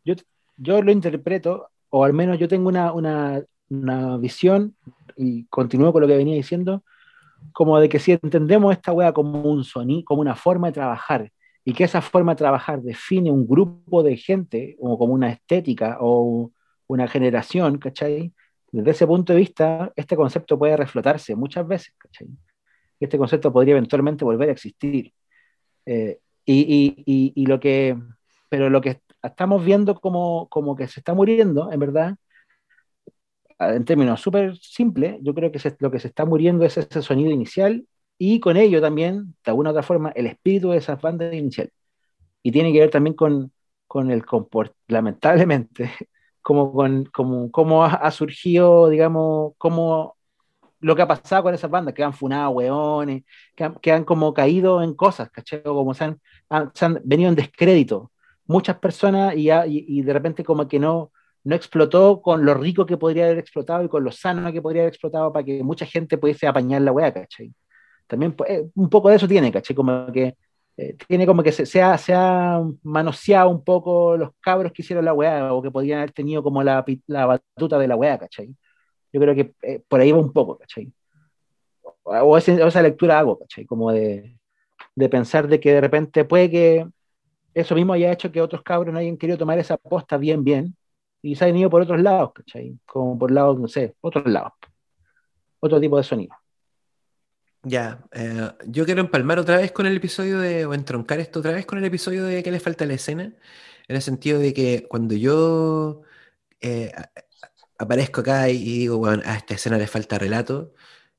yo, 0.04 0.14
yo 0.56 0.82
lo 0.82 0.90
interpreto, 0.90 1.68
o 1.90 2.04
al 2.04 2.12
menos 2.12 2.38
yo 2.38 2.48
tengo 2.48 2.68
una, 2.68 2.92
una, 2.92 3.42
una 3.68 4.16
visión, 4.16 4.76
y 5.16 5.44
continúo 5.46 5.92
con 5.92 6.02
lo 6.02 6.08
que 6.08 6.16
venía 6.16 6.34
diciendo, 6.34 6.82
como 7.52 7.78
de 7.78 7.88
que 7.88 7.98
si 7.98 8.12
entendemos 8.12 8.72
esta 8.72 8.92
wea 8.92 9.12
como 9.12 9.42
un 9.42 9.64
sonido, 9.64 10.04
como 10.04 10.20
una 10.20 10.34
forma 10.34 10.68
de 10.68 10.72
trabajar, 10.72 11.30
y 11.64 11.72
que 11.72 11.84
esa 11.84 12.02
forma 12.02 12.32
de 12.32 12.38
trabajar 12.38 12.82
define 12.82 13.30
un 13.30 13.46
grupo 13.46 14.02
de 14.02 14.16
gente 14.16 14.76
o 14.80 14.98
como 14.98 15.14
una 15.14 15.30
estética 15.30 15.98
o 16.00 16.50
una 16.86 17.08
generación, 17.08 17.78
¿cachai? 17.78 18.32
Desde 18.70 18.90
ese 18.90 19.06
punto 19.06 19.32
de 19.32 19.38
vista, 19.38 19.92
este 19.96 20.16
concepto 20.16 20.58
puede 20.58 20.76
reflotarse 20.76 21.34
muchas 21.34 21.66
veces, 21.66 21.94
¿cachai? 21.96 22.28
Este 23.00 23.18
concepto 23.18 23.52
podría 23.52 23.72
eventualmente 23.72 24.24
volver 24.24 24.48
a 24.48 24.52
existir. 24.52 25.12
Eh, 25.86 26.18
y, 26.44 27.02
y, 27.06 27.32
y, 27.34 27.46
lo 27.46 27.60
que, 27.60 27.96
pero 28.48 28.70
lo 28.70 28.80
que 28.80 29.00
estamos 29.22 29.64
viendo 29.64 29.94
como, 30.00 30.48
como 30.48 30.76
que 30.76 30.88
se 30.88 31.00
está 31.00 31.14
muriendo, 31.14 31.70
en 31.72 31.80
verdad, 31.80 32.16
en 33.58 33.84
términos 33.84 34.20
súper 34.20 34.56
simples, 34.58 35.16
yo 35.22 35.34
creo 35.34 35.50
que 35.52 35.58
lo 35.78 35.90
que 35.90 36.00
se 36.00 36.08
está 36.08 36.24
muriendo 36.24 36.64
es 36.64 36.76
ese 36.76 37.02
sonido 37.02 37.30
inicial 37.30 37.86
y 38.18 38.40
con 38.40 38.56
ello 38.56 38.80
también, 38.80 39.34
de 39.44 39.50
alguna 39.50 39.70
u 39.70 39.72
otra 39.72 39.82
forma, 39.82 40.10
el 40.10 40.26
espíritu 40.26 40.70
de 40.70 40.78
esas 40.78 41.00
bandas 41.00 41.32
iniciales. 41.34 41.72
Y 42.42 42.52
tiene 42.52 42.72
que 42.72 42.80
ver 42.80 42.90
también 42.90 43.14
con, 43.16 43.52
con 43.86 44.10
el 44.10 44.24
comportamiento, 44.24 44.84
lamentablemente, 44.88 45.90
como 46.42 46.72
con 46.72 47.06
como, 47.06 47.50
cómo 47.50 47.84
ha, 47.84 48.10
surgido, 48.10 48.88
digamos, 48.90 49.54
como 49.58 50.16
lo 50.84 50.96
que 50.96 51.02
ha 51.02 51.08
pasado 51.08 51.44
con 51.44 51.54
esas 51.54 51.70
bandas, 51.70 51.94
que 51.94 52.04
han 52.04 52.12
funado 52.12 52.50
hueones, 52.50 53.24
que 53.56 53.64
han, 53.64 53.74
que 53.76 53.92
han 53.92 54.04
como 54.04 54.34
caído 54.34 54.82
en 54.82 54.94
cosas, 54.94 55.30
¿cachai? 55.30 55.62
como 55.62 55.94
se 55.94 56.04
han, 56.04 56.20
se 56.74 56.84
han, 56.84 57.00
venido 57.04 57.28
en 57.30 57.36
descrédito 57.36 58.12
muchas 58.46 58.78
personas 58.78 59.34
y, 59.36 59.50
y, 59.50 59.84
y, 59.88 60.02
de 60.02 60.12
repente 60.12 60.44
como 60.44 60.68
que 60.68 60.78
no, 60.78 61.12
no 61.44 61.54
explotó 61.54 62.20
con 62.22 62.44
lo 62.44 62.54
rico 62.54 62.86
que 62.86 62.98
podría 62.98 63.24
haber 63.26 63.38
explotado 63.38 63.84
y 63.84 63.88
con 63.88 64.04
lo 64.04 64.12
sano 64.12 64.52
que 64.52 64.62
podría 64.62 64.82
haber 64.82 64.92
explotado 64.92 65.32
para 65.32 65.44
que 65.44 65.62
mucha 65.62 65.86
gente 65.86 66.18
pudiese 66.18 66.46
apañar 66.46 66.82
la 66.82 66.92
hueá, 66.92 67.12
¿cachai? 67.12 67.52
también 68.06 68.32
pues, 68.32 68.50
eh, 68.50 68.70
un 68.74 68.88
poco 68.88 69.08
de 69.10 69.16
eso 69.16 69.28
tiene, 69.28 69.52
¿caché? 69.52 69.74
Como 69.74 70.10
que 70.12 70.36
eh, 70.76 70.96
tiene 71.06 71.26
como 71.26 71.42
que 71.42 71.52
se, 71.52 71.82
ha, 71.82 71.96
se, 71.98 72.14
ha, 72.14 72.60
manoseado 72.82 73.48
un 73.48 73.64
poco 73.64 74.16
los 74.16 74.30
cabros 74.40 74.72
que 74.72 74.82
hicieron 74.82 75.04
la 75.04 75.14
weá 75.14 75.52
o 75.52 75.62
que 75.62 75.70
podían 75.70 75.98
haber 75.98 76.12
tenido 76.12 76.42
como 76.42 76.62
la, 76.62 76.84
la 77.06 77.26
batuta 77.26 77.78
de 77.78 77.88
la 77.88 77.96
weá, 77.96 78.18
¿cachai? 78.18 78.54
Yo 79.14 79.20
creo 79.20 79.34
que 79.36 79.54
eh, 79.62 79.80
por 79.86 80.00
ahí 80.00 80.10
va 80.10 80.18
un 80.18 80.32
poco, 80.32 80.58
¿cachai? 80.58 80.92
O, 82.02 82.36
esa 82.36 82.82
lectura 82.82 83.20
hago, 83.20 83.38
¿cachai? 83.38 83.64
Como 83.64 83.92
de, 83.92 84.36
de, 84.96 85.08
pensar 85.08 85.46
de 85.46 85.60
que 85.60 85.72
de 85.72 85.80
repente 85.80 86.24
puede 86.24 86.50
que 86.50 86.88
eso 87.54 87.76
mismo 87.76 87.92
haya 87.92 88.10
hecho 88.10 88.32
que 88.32 88.40
otros 88.40 88.62
cabros 88.64 88.92
no 88.92 88.98
hayan 88.98 89.16
querido 89.16 89.38
tomar 89.38 89.56
esa 89.60 89.76
posta 89.76 90.16
bien, 90.16 90.42
bien, 90.42 90.76
y 91.22 91.36
se 91.36 91.44
han 91.44 91.56
ido 91.56 91.70
por 91.70 91.82
otros 91.82 92.00
lados, 92.02 92.32
¿cachai? 92.34 92.76
Como 92.84 93.16
por 93.16 93.30
lados, 93.30 93.60
no 93.60 93.68
sé, 93.68 93.94
otros 94.00 94.26
lados. 94.26 94.52
Otro 95.60 95.80
tipo 95.80 95.96
de 95.96 96.02
sonido. 96.02 96.34
Ya, 97.62 98.04
eh, 98.10 98.50
yo 98.66 98.84
quiero 98.84 99.00
empalmar 99.00 99.38
otra 99.38 99.58
vez 99.58 99.70
con 99.70 99.86
el 99.86 99.96
episodio 99.96 100.40
de, 100.40 100.66
o 100.66 100.74
entroncar 100.74 101.20
esto 101.20 101.38
otra 101.38 101.52
vez 101.52 101.66
con 101.66 101.78
el 101.78 101.84
episodio 101.84 102.24
de 102.24 102.42
que 102.42 102.50
le 102.50 102.58
falta 102.58 102.84
la 102.84 102.94
escena, 102.94 103.32
en 103.86 103.96
el 103.96 104.02
sentido 104.02 104.40
de 104.40 104.52
que 104.52 104.88
cuando 104.88 105.14
yo 105.14 106.02
eh, 106.60 106.90
aparezco 107.78 108.20
acá 108.20 108.48
y, 108.50 108.78
digo, 108.78 108.98
bueno, 108.98 109.22
a 109.26 109.36
esta 109.36 109.54
escena 109.54 109.78
le 109.78 109.86
falta 109.86 110.18
relato, 110.18 110.74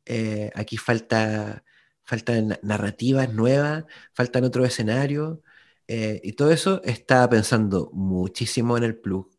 eh, 0.05 0.51
aquí 0.55 0.77
falta, 0.77 1.63
faltan 2.03 2.57
narrativas 2.63 3.33
nuevas, 3.33 3.85
faltan 4.13 4.43
otros 4.43 4.67
escenarios, 4.67 5.39
y 5.87 6.33
todo 6.33 6.51
eso 6.51 6.81
estaba 6.83 7.29
pensando 7.29 7.91
muchísimo 7.93 8.75
en 8.77 8.83
el 8.83 8.95
plug, 8.97 9.29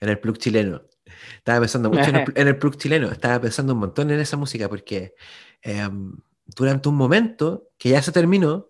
en 0.00 0.08
el 0.08 0.18
plug 0.18 0.38
chileno. 0.38 0.82
Estaba 1.36 1.60
pensando 1.60 1.90
mucho 1.90 2.08
en 2.08 2.16
el, 2.16 2.24
en 2.34 2.48
el 2.48 2.58
plug 2.58 2.76
chileno, 2.76 3.10
estaba 3.12 3.40
pensando 3.42 3.74
un 3.74 3.80
montón 3.80 4.10
en 4.10 4.20
esa 4.20 4.38
música 4.38 4.68
porque 4.70 5.14
Em, 5.66 6.12
durante 6.46 6.88
un 6.88 6.96
momento 6.96 7.70
que 7.78 7.90
ya 7.90 8.02
se 8.02 8.12
terminó, 8.12 8.68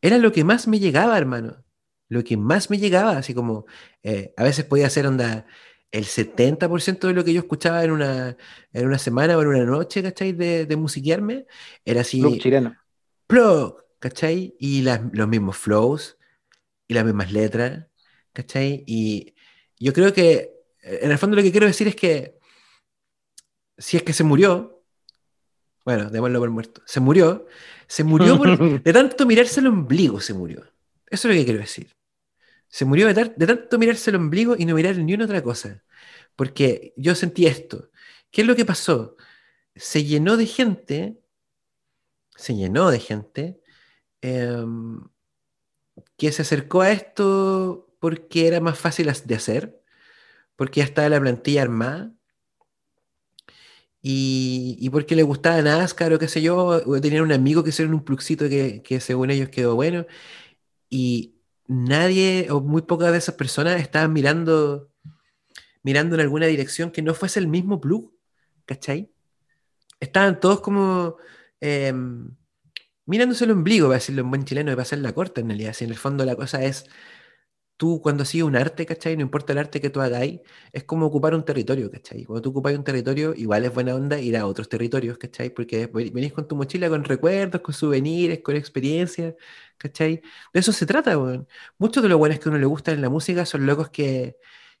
era 0.00 0.18
lo 0.18 0.32
que 0.32 0.44
más 0.44 0.66
me 0.68 0.80
llegaba, 0.80 1.16
hermano. 1.18 1.64
Lo 2.08 2.24
que 2.24 2.36
más 2.36 2.70
me 2.70 2.78
llegaba, 2.78 3.12
así 3.16 3.34
como 3.34 3.66
eh, 4.02 4.34
a 4.36 4.42
veces 4.44 4.64
podía 4.64 4.90
ser 4.90 5.06
onda 5.06 5.46
el 5.92 6.04
70% 6.06 7.06
de 7.06 7.12
lo 7.14 7.22
que 7.24 7.32
yo 7.34 7.40
escuchaba 7.40 7.84
en 7.84 7.90
una, 7.92 8.36
en 8.72 8.86
una 8.86 8.98
semana 8.98 9.36
o 9.38 9.42
en 9.42 9.48
una 9.48 9.64
noche, 9.64 10.02
¿cachai? 10.02 10.32
De, 10.32 10.66
de 10.66 10.76
musiquearme, 10.76 11.46
era 11.84 12.00
así. 12.00 12.20
Club 12.20 12.38
chileno. 12.40 12.76
plug, 13.26 13.76
¿cachai? 14.00 14.56
Y 14.58 14.82
las- 14.82 15.00
los 15.12 15.28
mismos 15.28 15.56
flows 15.56 16.16
y 16.88 16.94
las 16.94 17.04
mismas 17.04 17.30
letras, 17.32 17.86
¿cachai? 18.32 18.82
Y 18.86 19.34
yo 19.78 19.92
creo 19.92 20.12
que, 20.12 20.50
en 20.82 21.10
el 21.12 21.18
fondo 21.18 21.36
lo 21.36 21.42
que 21.42 21.52
quiero 21.52 21.66
decir 21.66 21.86
es 21.88 21.94
que 21.96 22.38
si 23.78 23.96
es 23.96 24.02
que 24.02 24.12
se 24.12 24.24
murió, 24.24 24.82
bueno, 25.84 26.08
démoslo 26.10 26.38
por 26.40 26.50
muerto, 26.50 26.82
se 26.86 27.00
murió, 27.00 27.46
se 27.86 28.04
murió 28.04 28.38
por- 28.38 28.82
de 28.82 28.92
tanto 28.92 29.26
mirarse 29.26 29.60
el 29.60 29.66
ombligo, 29.66 30.20
se 30.20 30.32
murió. 30.34 30.62
Eso 31.06 31.28
es 31.28 31.34
lo 31.34 31.38
que 31.40 31.44
quiero 31.44 31.60
decir. 31.60 31.88
Se 32.72 32.86
murió 32.86 33.06
de, 33.12 33.14
tanto 33.14 33.78
mirarse 33.78 34.10
el 34.10 34.16
ombligo 34.16 34.56
y 34.58 34.64
no 34.64 34.74
mirar 34.74 34.96
ni 34.96 35.14
una 35.14 35.26
otra 35.26 35.42
cosa. 35.42 35.84
Porque 36.36 36.94
yo 36.96 37.14
sentí 37.14 37.46
esto. 37.46 37.90
¿Qué 38.30 38.42
es 38.42 38.46
lo 38.48 38.56
que 38.56 38.64
pasó? 38.64 39.16
Se 39.76 40.04
llenó 40.04 40.38
de 40.38 40.46
gente, 40.46 41.20
se 42.36 42.54
llenó 42.56 42.90
de 42.90 43.00
gente 43.00 43.60
em, 44.22 45.00
que 46.16 46.32
se 46.32 46.42
acercó 46.42 46.82
a 46.82 46.92
esto 46.92 47.94
porque 48.00 48.46
era 48.48 48.60
más 48.60 48.78
fácil 48.78 49.10
de 49.26 49.34
hacer, 49.34 49.82
porque 50.56 50.80
ya 50.80 50.84
estaba 50.86 51.08
la 51.10 51.20
plantilla 51.20 51.62
armada 51.62 52.12
y, 54.00 54.76
y 54.80 54.90
porque 54.90 55.14
le 55.16 55.22
gustaba 55.22 55.62
NASCAR 55.62 56.12
o 56.14 56.18
qué 56.18 56.28
sé 56.28 56.42
yo, 56.42 56.56
o 56.56 57.00
tenían 57.00 57.22
un 57.22 57.32
amigo 57.32 57.62
que 57.62 57.70
hicieron 57.70 57.94
un 57.94 58.04
pluxito 58.04 58.48
que, 58.48 58.82
que 58.82 59.00
según 59.00 59.30
ellos 59.30 59.48
quedó 59.50 59.74
bueno 59.76 60.06
y 60.90 61.41
nadie 61.66 62.48
o 62.50 62.60
muy 62.60 62.82
pocas 62.82 63.12
de 63.12 63.18
esas 63.18 63.34
personas 63.34 63.80
estaban 63.80 64.12
mirando, 64.12 64.90
mirando 65.82 66.14
en 66.14 66.22
alguna 66.22 66.46
dirección 66.46 66.90
que 66.90 67.02
no 67.02 67.14
fuese 67.14 67.40
el 67.40 67.48
mismo 67.48 67.80
plug, 67.80 68.12
¿cachai? 68.66 69.12
Estaban 70.00 70.40
todos 70.40 70.60
como 70.60 71.16
em, 71.60 72.36
mirándose 73.06 73.44
el 73.44 73.52
ombligo, 73.52 73.88
para 73.88 73.98
decirlo 73.98 74.22
en 74.22 74.30
buen 74.30 74.44
chileno, 74.44 74.70
y 74.72 74.74
para 74.74 74.82
hacer 74.82 74.98
la 74.98 75.12
corta 75.14 75.40
en 75.40 75.48
realidad. 75.48 75.72
Si 75.74 75.84
en 75.84 75.90
el 75.90 75.96
fondo 75.96 76.24
la 76.24 76.36
cosa 76.36 76.64
es, 76.64 76.86
tú 77.76 78.00
cuando 78.02 78.24
sigues 78.24 78.46
un 78.46 78.56
arte, 78.56 78.86
¿cachai? 78.86 79.16
No 79.16 79.22
importa 79.22 79.52
el 79.52 79.58
arte 79.58 79.80
que 79.80 79.90
tú 79.90 80.00
hagáis, 80.00 80.40
es 80.72 80.84
como 80.84 81.06
ocupar 81.06 81.34
un 81.34 81.44
territorio, 81.44 81.90
¿cachai? 81.90 82.24
Cuando 82.24 82.42
tú 82.42 82.50
ocupas 82.50 82.74
un 82.76 82.84
territorio, 82.84 83.34
igual 83.34 83.64
es 83.64 83.74
buena 83.74 83.94
onda 83.94 84.20
ir 84.20 84.36
a 84.36 84.46
otros 84.46 84.68
territorios, 84.68 85.18
¿cachai? 85.18 85.50
Porque 85.50 85.86
ven- 85.86 86.12
venís 86.14 86.32
con 86.32 86.46
tu 86.48 86.56
mochila 86.56 86.88
con 86.88 87.04
recuerdos, 87.04 87.60
con 87.62 87.74
souvenirs, 87.74 88.40
con 88.42 88.56
experiencias, 88.56 89.34
¿cachai? 89.78 90.22
De 90.52 90.60
eso 90.60 90.72
se 90.72 90.86
trata, 90.86 91.18
weón. 91.18 91.48
Muchos 91.78 92.02
de 92.02 92.08
los 92.08 92.18
buenos 92.18 92.38
que 92.38 92.48
a 92.48 92.52
uno 92.52 92.58
le 92.60 92.66
gustan 92.66 92.94
en 92.96 93.02
la 93.02 93.10
música 93.10 93.44
son 93.46 93.66
locos 93.66 93.90
que, 93.90 94.36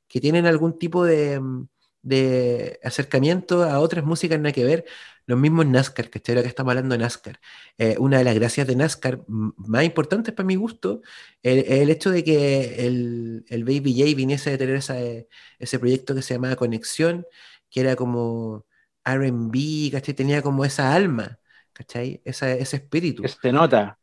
que 0.08 0.20
tienen 0.20 0.46
algún 0.46 0.78
tipo 0.78 1.04
de, 1.04 1.40
mm, 1.40 1.66
de 2.02 2.78
acercamiento 2.84 3.62
a 3.64 3.78
otras 3.80 4.04
músicas 4.04 4.38
nada 4.40 4.52
que 4.52 4.64
ver. 4.64 4.84
Los 5.26 5.38
mismos 5.38 5.66
NASCAR, 5.66 6.10
¿cachai? 6.10 6.34
Ahora 6.34 6.42
que 6.42 6.48
estamos 6.48 6.70
hablando 6.72 6.94
de 6.94 6.98
NASCAR. 6.98 7.38
Eh, 7.78 7.96
una 7.98 8.18
de 8.18 8.24
las 8.24 8.34
gracias 8.34 8.66
de 8.66 8.74
NASCAR 8.76 9.20
más 9.28 9.84
importantes 9.84 10.34
para 10.34 10.46
mi 10.46 10.56
gusto 10.56 11.00
el, 11.42 11.60
el 11.66 11.90
hecho 11.90 12.10
de 12.10 12.24
que 12.24 12.86
el, 12.86 13.44
el 13.48 13.64
Baby 13.64 13.94
J 14.00 14.16
viniese 14.16 14.52
a 14.54 14.58
tener 14.58 14.76
ese 15.58 15.78
proyecto 15.78 16.14
que 16.14 16.22
se 16.22 16.34
llamaba 16.34 16.56
Conexión, 16.56 17.26
que 17.70 17.80
era 17.80 17.96
como 17.96 18.66
RB, 19.04 19.90
¿cachai? 19.92 20.14
Tenía 20.14 20.42
como 20.42 20.64
esa 20.64 20.94
alma, 20.94 21.38
¿cachai? 21.72 22.20
Esa- 22.24 22.52
ese 22.52 22.76
espíritu 22.76 23.26
se 23.28 23.52
nota. 23.52 23.98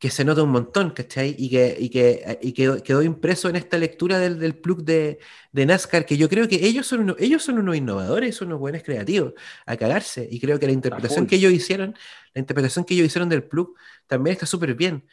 Que 0.00 0.10
se 0.10 0.24
nota 0.24 0.42
un 0.44 0.50
montón, 0.50 0.90
¿cachai? 0.92 1.36
Y 1.38 1.50
que, 1.50 1.76
y 1.80 1.90
que 1.90 2.38
y 2.42 2.54
quedó, 2.54 2.82
quedó 2.82 3.02
impreso 3.04 3.50
en 3.50 3.56
esta 3.56 3.78
lectura 3.78 4.18
del, 4.18 4.40
del 4.40 4.56
plug 4.58 4.82
de, 4.84 5.20
de 5.52 5.66
NASCAR, 5.66 6.06
que 6.06 6.18
yo 6.18 6.28
creo 6.30 6.48
que 6.48 6.56
ellos 6.66 6.86
son, 6.88 7.02
uno- 7.02 7.16
ellos 7.20 7.42
son 7.44 7.58
unos 7.60 7.76
innovadores, 7.76 8.36
son 8.36 8.48
unos 8.48 8.60
buenos 8.60 8.82
creativos, 8.84 9.34
a 9.66 9.76
cagarse. 9.78 10.28
Y 10.30 10.40
creo 10.40 10.58
que 10.60 10.66
la 10.66 10.72
interpretación 10.72 11.26
que 11.26 11.36
ellos 11.36 11.52
hicieron, 11.52 11.94
la 12.34 12.40
interpretación 12.40 12.84
que 12.86 12.94
ellos 12.94 13.06
hicieron 13.08 13.28
del 13.30 13.44
plug, 13.44 13.74
también 14.08 14.34
está 14.34 14.46
súper 14.46 14.74
bien. 14.74 15.06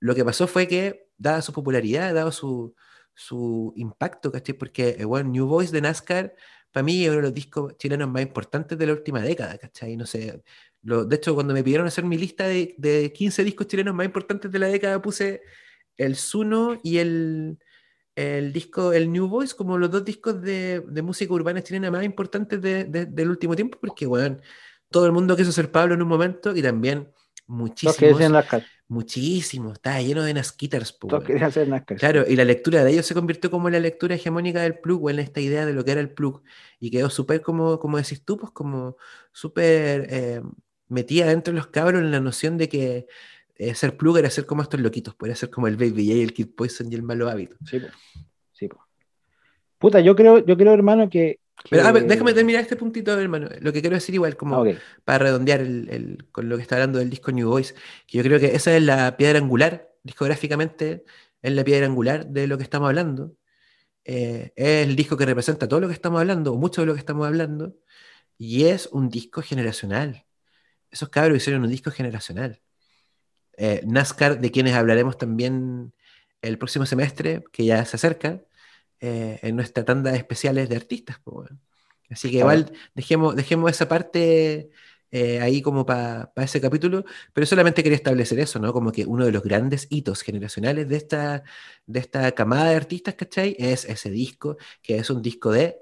Lo 0.00 0.14
que 0.14 0.24
pasó 0.24 0.46
fue 0.46 0.68
que, 0.68 1.08
dada 1.18 1.42
su 1.42 1.52
popularidad, 1.52 2.14
dado 2.14 2.30
su, 2.32 2.74
su 3.14 3.72
impacto, 3.76 4.30
¿cachai? 4.32 4.54
Porque, 4.56 4.96
eh, 4.98 5.04
bueno, 5.04 5.30
New 5.30 5.46
Voice 5.46 5.72
de 5.72 5.80
NASCAR, 5.80 6.34
para 6.72 6.84
mí, 6.84 7.02
es 7.04 7.08
uno 7.10 7.16
de 7.18 7.22
los 7.22 7.34
discos 7.34 7.76
chilenos 7.78 8.08
más 8.08 8.22
importantes 8.22 8.78
de 8.78 8.86
la 8.86 8.92
última 8.92 9.20
década, 9.22 9.58
¿cachai? 9.58 9.96
No 9.96 10.06
sé, 10.06 10.42
lo- 10.82 11.04
de 11.04 11.16
hecho, 11.16 11.34
cuando 11.34 11.54
me 11.54 11.62
pidieron 11.64 11.86
hacer 11.86 12.04
mi 12.04 12.18
lista 12.18 12.46
de, 12.46 12.74
de 12.78 13.12
15 13.12 13.44
discos 13.44 13.66
chilenos 13.68 13.94
más 13.94 14.06
importantes 14.06 14.50
de 14.52 14.58
la 14.58 14.68
década, 14.68 15.00
puse 15.02 15.42
el 15.96 16.16
Zuno 16.16 16.78
y 16.82 16.98
el, 16.98 17.58
el 18.16 18.52
disco, 18.52 18.92
el 18.92 19.12
New 19.12 19.28
Voice, 19.28 19.54
como 19.56 19.78
los 19.78 19.90
dos 19.90 20.04
discos 20.04 20.40
de, 20.42 20.80
de 20.88 21.02
música 21.02 21.32
urbana 21.34 21.62
chilena 21.62 21.90
más 21.90 22.04
importantes 22.04 22.60
de- 22.62 22.84
de- 22.84 23.06
del 23.06 23.30
último 23.30 23.56
tiempo, 23.56 23.78
porque, 23.80 24.06
bueno, 24.06 24.38
todo 24.90 25.06
el 25.06 25.12
mundo 25.12 25.36
quiso 25.36 25.52
ser 25.52 25.70
Pablo 25.72 25.94
en 25.94 26.02
un 26.02 26.08
momento 26.08 26.54
y 26.56 26.62
también 26.62 27.12
muchísimos, 27.46 28.28
NASCAR. 28.28 28.68
muchísimos, 28.88 29.74
estaba 29.74 30.00
lleno 30.02 30.22
de 30.24 30.34
Nasquitters. 30.34 30.98
Claro, 31.94 32.24
y 32.28 32.36
la 32.36 32.44
lectura 32.44 32.84
de 32.84 32.92
ellos 32.92 33.06
se 33.06 33.14
convirtió 33.14 33.50
como 33.50 33.66
en 33.68 33.72
la 33.74 33.80
lectura 33.80 34.14
hegemónica 34.14 34.62
del 34.62 34.78
plug, 34.78 35.04
o 35.04 35.10
en 35.10 35.18
esta 35.18 35.40
idea 35.40 35.66
de 35.66 35.72
lo 35.72 35.84
que 35.84 35.90
era 35.92 36.00
el 36.00 36.12
plug, 36.14 36.42
y 36.78 36.90
quedó 36.92 37.10
súper, 37.10 37.42
como, 37.42 37.78
como 37.80 37.96
decís 37.98 38.24
tú, 38.24 38.36
pues 38.38 38.52
como 38.52 38.96
súper 39.32 40.06
eh, 40.10 40.42
metida 40.88 41.26
dentro 41.26 41.52
de 41.52 41.58
los 41.58 41.68
cabros 41.68 42.02
en 42.02 42.10
la 42.10 42.20
noción 42.20 42.56
de 42.58 42.68
que 42.68 43.06
eh, 43.56 43.74
ser 43.74 43.96
plug 43.96 44.18
era 44.18 44.30
ser 44.30 44.46
como 44.46 44.62
estos 44.62 44.80
loquitos, 44.80 45.14
podría 45.14 45.36
ser 45.36 45.50
como 45.50 45.66
el 45.66 45.76
Baby 45.76 46.06
J, 46.08 46.22
el 46.22 46.32
Kid 46.32 46.48
Poison 46.56 46.90
y 46.90 46.94
el 46.94 47.02
Malo 47.02 47.28
Hábito. 47.28 47.56
Sí, 47.64 47.80
po. 47.80 47.88
Sí, 48.52 48.68
po. 48.68 48.78
Puta, 49.78 50.00
yo 50.00 50.14
creo, 50.16 50.44
yo 50.44 50.56
creo, 50.56 50.72
hermano, 50.74 51.08
que. 51.08 51.40
Pero 51.68 51.92
que- 51.92 52.00
déjame 52.02 52.32
terminar 52.34 52.62
este 52.62 52.76
puntito, 52.76 53.18
hermano. 53.18 53.48
Lo 53.60 53.72
que 53.72 53.80
quiero 53.80 53.96
decir 53.96 54.14
igual, 54.14 54.36
como 54.36 54.62
Ah, 54.62 54.72
para 55.04 55.18
redondear 55.24 55.60
el- 55.60 55.88
el- 55.90 56.26
con 56.30 56.48
lo 56.48 56.56
que 56.56 56.62
está 56.62 56.76
hablando 56.76 57.00
del 57.00 57.10
disco 57.10 57.32
New 57.32 57.48
Voice, 57.48 57.74
que 58.06 58.18
yo 58.18 58.24
creo 58.24 58.38
que 58.38 58.54
esa 58.54 58.76
es 58.76 58.82
la 58.82 59.16
piedra 59.16 59.38
angular, 59.38 59.88
discográficamente, 60.04 61.04
es 61.42 61.52
la 61.52 61.64
piedra 61.64 61.86
angular 61.86 62.26
de 62.26 62.46
lo 62.46 62.56
que 62.58 62.62
estamos 62.64 62.88
hablando. 62.88 63.34
Eh, 64.04 64.52
es 64.54 64.86
el 64.86 64.94
disco 64.96 65.16
que 65.16 65.26
representa 65.26 65.68
todo 65.68 65.80
lo 65.80 65.88
que 65.88 65.94
estamos 65.94 66.20
hablando, 66.20 66.52
o 66.52 66.56
mucho 66.56 66.82
de 66.82 66.86
lo 66.86 66.94
que 66.94 67.00
estamos 67.00 67.26
hablando, 67.26 67.74
y 68.38 68.64
es 68.66 68.86
un 68.92 69.08
disco 69.10 69.42
generacional. 69.42 70.24
Esos 70.90 71.08
cabros 71.08 71.36
hicieron 71.36 71.62
un 71.62 71.70
disco 71.70 71.90
generacional. 71.90 72.60
Eh, 73.56 73.82
NASCAR, 73.86 74.40
de 74.40 74.50
quienes 74.50 74.74
hablaremos 74.74 75.18
también 75.18 75.92
el 76.42 76.58
próximo 76.58 76.86
semestre, 76.86 77.42
que 77.52 77.64
ya 77.64 77.84
se 77.84 77.96
acerca, 77.96 78.40
eh, 79.00 79.38
en 79.42 79.56
nuestra 79.56 79.84
tanda 79.84 80.12
de 80.12 80.18
especiales 80.18 80.68
de 80.68 80.76
artistas. 80.76 81.18
po, 81.18 81.40
weón. 81.40 81.60
Así 82.10 82.30
que 82.30 82.38
igual 82.38 82.72
dejemos, 82.94 83.36
dejemos 83.36 83.70
esa 83.70 83.86
parte 83.88 84.70
eh, 85.10 85.40
ahí 85.40 85.60
como 85.60 85.84
para 85.84 86.32
ese 86.36 86.60
capítulo, 86.60 87.04
pero 87.32 87.46
solamente 87.46 87.82
quería 87.82 87.96
establecer 87.96 88.38
eso, 88.40 88.58
¿no? 88.58 88.72
Como 88.72 88.92
que 88.92 89.04
uno 89.04 89.26
de 89.26 89.32
los 89.32 89.42
grandes 89.42 89.86
hitos 89.90 90.22
generacionales 90.22 90.88
de 90.88 90.96
esta, 90.96 91.42
de 91.86 92.00
esta 92.00 92.32
camada 92.32 92.70
de 92.70 92.76
artistas, 92.76 93.14
¿cachai? 93.14 93.56
Es 93.58 93.84
ese 93.84 94.10
disco, 94.10 94.56
que 94.82 94.96
es 94.98 95.10
un 95.10 95.20
disco 95.20 95.50
de 95.50 95.78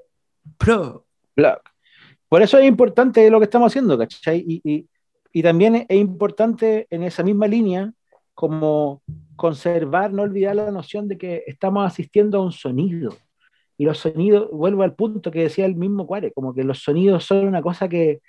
pro. 0.58 1.06
Plug. 1.34 1.60
Por 2.28 2.42
eso 2.42 2.58
es 2.58 2.66
importante 2.66 3.28
lo 3.30 3.38
que 3.38 3.44
estamos 3.44 3.70
haciendo, 3.70 3.96
¿cachai? 3.98 4.44
Y, 4.46 4.60
y- 4.64 4.86
y 5.36 5.42
también 5.42 5.84
es 5.86 5.98
importante 5.98 6.86
en 6.88 7.02
esa 7.02 7.22
misma 7.22 7.46
línea 7.46 7.92
como 8.32 9.02
conservar, 9.36 10.10
no 10.10 10.22
olvidar 10.22 10.56
la 10.56 10.70
noción 10.70 11.08
de 11.08 11.18
que 11.18 11.44
estamos 11.46 11.86
asistiendo 11.86 12.38
a 12.38 12.42
un 12.42 12.52
sonido. 12.52 13.14
Y 13.76 13.84
los 13.84 13.98
sonidos, 13.98 14.48
vuelvo 14.50 14.82
al 14.82 14.94
punto 14.94 15.30
que 15.30 15.42
decía 15.42 15.66
el 15.66 15.76
mismo 15.76 16.06
Cuare, 16.06 16.32
como 16.32 16.54
que 16.54 16.64
los 16.64 16.78
sonidos 16.78 17.24
son 17.24 17.46
una 17.46 17.60
cosa 17.60 17.86
que, 17.86 18.22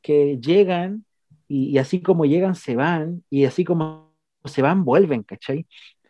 que 0.00 0.38
llegan 0.38 1.04
y, 1.48 1.76
así 1.76 2.00
como 2.00 2.24
llegan 2.24 2.54
se 2.54 2.76
van 2.76 3.22
y 3.28 3.44
así 3.44 3.62
como 3.62 4.14
se 4.46 4.62
van 4.62 4.86
vuelven, 4.86 5.24
¿cachai? 5.24 5.66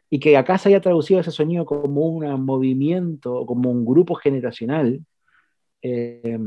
Y 0.08 0.20
que 0.20 0.36
acá 0.36 0.56
se 0.56 0.68
haya 0.68 0.80
traducido 0.80 1.18
ese 1.18 1.32
sonido 1.32 1.64
como 1.64 2.06
un 2.06 2.44
movimiento, 2.44 3.44
como 3.44 3.72
un 3.72 3.84
grupo 3.84 4.14
generacional, 4.14 5.00
eh, 5.82 6.38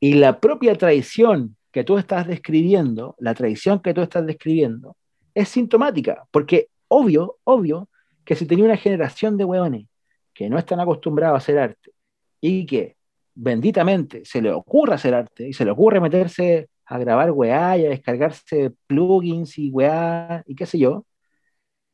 y 0.00 0.14
la 0.14 0.40
propia 0.40 0.74
traición 0.74 1.56
que 1.72 1.84
tú 1.84 1.98
estás 1.98 2.26
describiendo, 2.26 3.16
la 3.18 3.34
traición 3.34 3.80
que 3.80 3.94
tú 3.94 4.02
estás 4.02 4.26
describiendo, 4.26 4.96
es 5.34 5.48
sintomática, 5.48 6.26
porque 6.30 6.68
obvio, 6.88 7.38
obvio, 7.44 7.88
que 8.24 8.36
si 8.36 8.46
tenía 8.46 8.66
una 8.66 8.76
generación 8.76 9.36
de 9.36 9.44
hueones 9.44 9.86
que 10.34 10.48
no 10.48 10.58
están 10.58 10.80
acostumbrados 10.80 11.34
a 11.34 11.38
hacer 11.38 11.58
arte 11.58 11.92
y 12.40 12.66
que 12.66 12.96
benditamente 13.34 14.24
se 14.24 14.42
le 14.42 14.52
ocurre 14.52 14.94
hacer 14.94 15.14
arte 15.14 15.48
y 15.48 15.52
se 15.54 15.64
le 15.64 15.70
ocurre 15.70 16.00
meterse 16.00 16.68
a 16.84 16.98
grabar 16.98 17.30
weá 17.32 17.78
y 17.78 17.86
a 17.86 17.90
descargarse 17.90 18.72
plugins 18.86 19.58
y 19.58 19.70
weá 19.70 20.42
y 20.46 20.54
qué 20.54 20.66
sé 20.66 20.78
yo, 20.78 21.06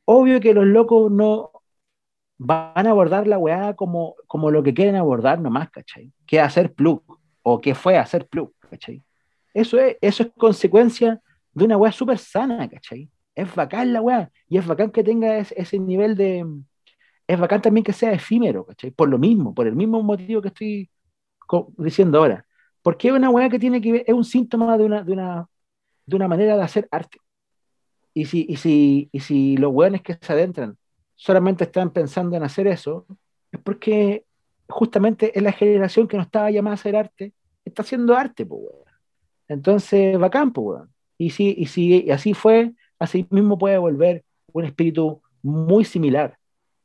obvio 0.04 0.40
que 0.40 0.54
los 0.54 0.66
locos 0.66 1.10
no 1.12 1.52
van 2.38 2.86
a 2.86 2.90
abordar 2.90 3.26
la 3.26 3.38
weá 3.38 3.74
como, 3.74 4.16
como 4.26 4.50
lo 4.50 4.62
que 4.62 4.74
quieren 4.74 4.96
abordar 4.96 5.40
nomás, 5.40 5.70
¿cachai? 5.70 6.12
Que 6.26 6.40
hacer 6.40 6.72
plug 6.74 7.02
o 7.42 7.60
que 7.60 7.74
fue 7.74 7.96
hacer 7.96 8.26
plug, 8.28 8.52
¿cachai? 8.70 9.02
Eso 9.60 9.78
es, 9.80 9.96
eso 10.00 10.22
es 10.24 10.30
consecuencia 10.36 11.20
de 11.52 11.64
una 11.64 11.76
weá 11.76 11.92
súper 11.92 12.18
sana, 12.18 12.68
¿cachai? 12.68 13.10
Es 13.34 13.54
bacán 13.54 13.92
la 13.92 14.00
weá 14.02 14.30
y 14.48 14.58
es 14.58 14.66
bacán 14.66 14.90
que 14.90 15.04
tenga 15.04 15.38
es- 15.38 15.52
ese 15.56 15.78
nivel 15.78 16.16
de, 16.16 16.46
es 17.28 17.40
bacán 17.40 17.62
también 17.62 17.84
que 17.84 17.92
sea 17.94 18.12
efímero, 18.12 18.66
¿cachai? 18.66 18.90
Por 18.92 19.08
lo 19.08 19.18
mismo, 19.18 19.54
por 19.54 19.66
el 19.68 19.76
mismo 19.76 20.02
motivo 20.02 20.42
que 20.42 20.48
estoy 20.48 20.90
diciendo 21.78 22.18
ahora. 22.18 22.46
Porque 22.82 23.08
es 23.08 23.14
una 23.14 23.30
weá 23.30 23.48
que 23.48 23.58
tiene 23.58 23.80
que 23.80 23.92
ver, 23.92 24.04
es 24.06 24.14
un 24.14 24.24
síntoma 24.24 24.78
de 24.78 24.84
una, 24.84 25.02
de 25.02 25.12
una, 25.12 25.48
de 26.06 26.16
una 26.16 26.28
manera 26.28 26.56
de 26.56 26.62
hacer 26.64 26.88
arte. 26.90 27.18
Y 28.14 28.26
si, 28.26 28.46
y 28.48 28.56
si, 28.56 29.08
y 29.12 29.20
si 29.20 29.56
los 29.56 29.72
weones 29.72 30.02
que 30.02 30.18
se 30.20 30.32
adentran 30.32 30.76
solamente 31.14 31.64
están 31.64 31.92
pensando 31.92 32.36
en 32.36 32.42
hacer 32.42 32.66
eso, 32.66 33.06
es 33.52 33.60
porque 33.62 34.24
justamente 34.68 35.36
es 35.36 35.42
la 35.42 35.52
generación 35.52 36.08
que 36.08 36.16
no 36.16 36.22
estaba 36.24 36.50
llamada 36.50 36.74
a 36.74 36.76
hacer 36.80 36.96
arte, 36.96 37.34
está 37.64 37.82
haciendo 37.82 38.16
arte, 38.16 38.46
pues. 38.46 38.62
Entonces, 39.48 40.18
bacán, 40.18 40.52
pues, 40.52 40.66
weón. 40.66 40.94
Y 41.18 41.30
si, 41.30 41.54
y 41.56 42.10
así 42.10 42.34
fue, 42.34 42.72
así 42.98 43.26
mismo 43.30 43.58
puede 43.58 43.78
volver 43.78 44.24
un 44.52 44.64
espíritu 44.64 45.20
muy 45.42 45.84
similar, 45.84 46.38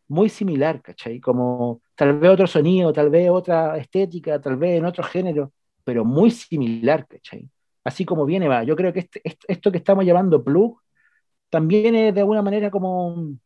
muy 0.07 0.29
similar, 0.29 0.81
¿cachai? 0.81 1.19
Como 1.19 1.81
tal 1.95 2.19
vez 2.19 2.31
otro 2.31 2.47
sonido, 2.47 2.91
tal 2.93 3.09
vez 3.09 3.29
otra 3.29 3.77
estética, 3.77 4.41
tal 4.41 4.57
vez 4.57 4.77
en 4.77 4.85
otro 4.85 5.03
género, 5.03 5.53
pero 5.83 6.03
muy 6.05 6.31
similar, 6.31 7.07
¿cachai? 7.07 7.49
Así 7.83 8.05
como 8.05 8.25
viene, 8.25 8.47
va. 8.47 8.63
Yo 8.63 8.75
creo 8.75 8.93
que 8.93 8.99
este, 8.99 9.21
esto 9.47 9.71
que 9.71 9.77
estamos 9.77 10.05
llamando 10.05 10.43
plug 10.43 10.79
también 11.49 11.95
es 11.95 12.13
de 12.15 12.21
alguna 12.21 12.41
manera 12.41 12.71
como 12.71 13.37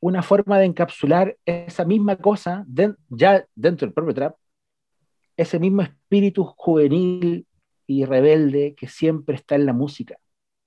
una 0.00 0.22
forma 0.22 0.58
de 0.58 0.66
encapsular 0.66 1.36
esa 1.44 1.84
misma 1.84 2.16
cosa 2.16 2.64
ya 3.08 3.44
dentro 3.54 3.86
del 3.86 3.94
propio 3.94 4.14
trap, 4.14 4.36
ese 5.36 5.58
mismo 5.58 5.82
espíritu 5.82 6.44
juvenil 6.44 7.47
y 7.88 8.04
rebelde 8.04 8.74
que 8.76 8.86
siempre 8.86 9.34
está 9.34 9.54
en 9.56 9.66
la 9.66 9.72
música, 9.72 10.18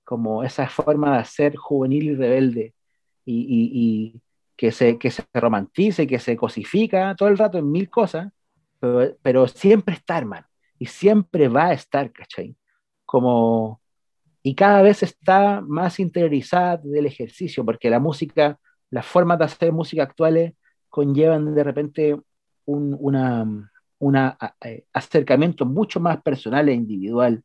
como 0.04 0.42
esa 0.42 0.68
forma 0.68 1.12
de 1.12 1.18
hacer 1.18 1.56
juvenil 1.56 2.10
y 2.10 2.14
rebelde 2.16 2.74
y, 3.24 4.20
que, 4.56 4.72
se, 4.72 4.98
que 4.98 5.10
se 5.10 5.24
romantice, 5.32 6.06
que 6.06 6.18
se 6.18 6.36
cosifica 6.36 7.14
todo 7.16 7.28
el 7.28 7.38
rato 7.38 7.58
en 7.58 7.70
mil 7.70 7.88
cosas, 7.88 8.32
pero, 8.80 9.16
pero 9.22 9.46
siempre 9.46 9.94
está, 9.94 10.18
hermano, 10.18 10.46
y 10.78 10.86
siempre 10.86 11.46
va 11.48 11.66
a 11.66 11.72
estar, 11.74 12.10
¿cachai? 12.12 12.56
Como, 13.06 13.80
y 14.42 14.56
cada 14.56 14.82
vez 14.82 15.04
está 15.04 15.60
más 15.60 16.00
interiorizada 16.00 16.78
del 16.78 17.06
ejercicio, 17.06 17.64
porque 17.64 17.88
la 17.88 18.00
música, 18.00 18.58
las 18.90 19.06
formas 19.06 19.38
de 19.38 19.44
hacer 19.44 19.72
música 19.72 20.02
actuales 20.02 20.54
conllevan 20.88 21.54
de 21.54 21.64
repente 21.64 22.20
un, 22.64 22.96
una, 22.98 23.71
un 24.02 24.16
acercamiento 24.92 25.64
mucho 25.64 26.00
más 26.00 26.20
personal 26.22 26.68
e 26.68 26.74
individual. 26.74 27.44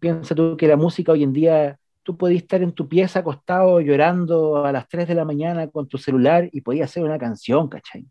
Piensa 0.00 0.34
tú 0.34 0.56
que 0.56 0.66
la 0.66 0.76
música 0.76 1.12
hoy 1.12 1.22
en 1.22 1.32
día, 1.34 1.78
tú 2.02 2.16
podías 2.16 2.42
estar 2.42 2.62
en 2.62 2.72
tu 2.72 2.88
pieza 2.88 3.20
acostado 3.20 3.80
llorando 3.80 4.64
a 4.64 4.72
las 4.72 4.88
3 4.88 5.06
de 5.08 5.14
la 5.14 5.26
mañana 5.26 5.68
con 5.68 5.86
tu 5.86 5.98
celular 5.98 6.48
y 6.52 6.62
podías 6.62 6.90
hacer 6.90 7.04
una 7.04 7.18
canción, 7.18 7.68
¿cachai? 7.68 8.06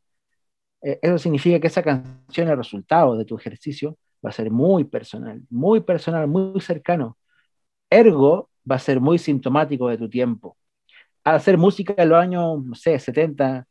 Eh, 0.83 0.99
eso 1.01 1.17
significa 1.17 1.59
que 1.59 1.67
esa 1.67 1.81
canción, 1.83 2.47
el 2.47 2.57
resultado 2.57 3.17
de 3.17 3.25
tu 3.25 3.37
ejercicio, 3.37 3.97
va 4.23 4.29
a 4.29 4.33
ser 4.33 4.51
muy 4.51 4.83
personal, 4.83 5.41
muy 5.49 5.81
personal, 5.81 6.27
muy 6.27 6.61
cercano. 6.61 7.17
Ergo, 7.89 8.51
va 8.69 8.75
a 8.77 8.79
ser 8.79 8.99
muy 9.01 9.17
sintomático 9.19 9.89
de 9.89 9.97
tu 9.97 10.09
tiempo. 10.09 10.57
Hacer 11.23 11.57
música 11.57 11.95
en 11.97 12.09
los 12.09 12.19
años, 12.19 12.63
no 12.65 12.75
sé, 12.75 12.99
70, 12.99 13.67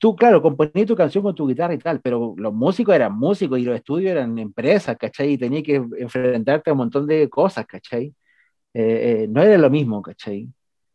tú, 0.00 0.16
claro, 0.16 0.42
componías 0.42 0.86
tu 0.88 0.96
canción 0.96 1.22
con 1.22 1.34
tu 1.34 1.46
guitarra 1.46 1.74
y 1.74 1.78
tal, 1.78 2.00
pero 2.00 2.34
los 2.36 2.54
músicos 2.54 2.94
eran 2.94 3.16
músicos 3.18 3.58
y 3.60 3.64
los 3.64 3.76
estudios 3.76 4.12
eran 4.12 4.38
empresas, 4.38 4.96
¿cachai? 4.96 5.32
Y 5.32 5.38
tenías 5.38 5.62
que 5.62 5.74
enfrentarte 5.76 6.70
a 6.70 6.72
un 6.72 6.78
montón 6.78 7.06
de 7.06 7.28
cosas, 7.28 7.66
¿cachai? 7.66 8.14
Eh, 8.74 9.24
eh, 9.24 9.28
no 9.28 9.42
era 9.42 9.58
lo 9.58 9.68
mismo, 9.70 10.00
¿cachai? 10.02 10.48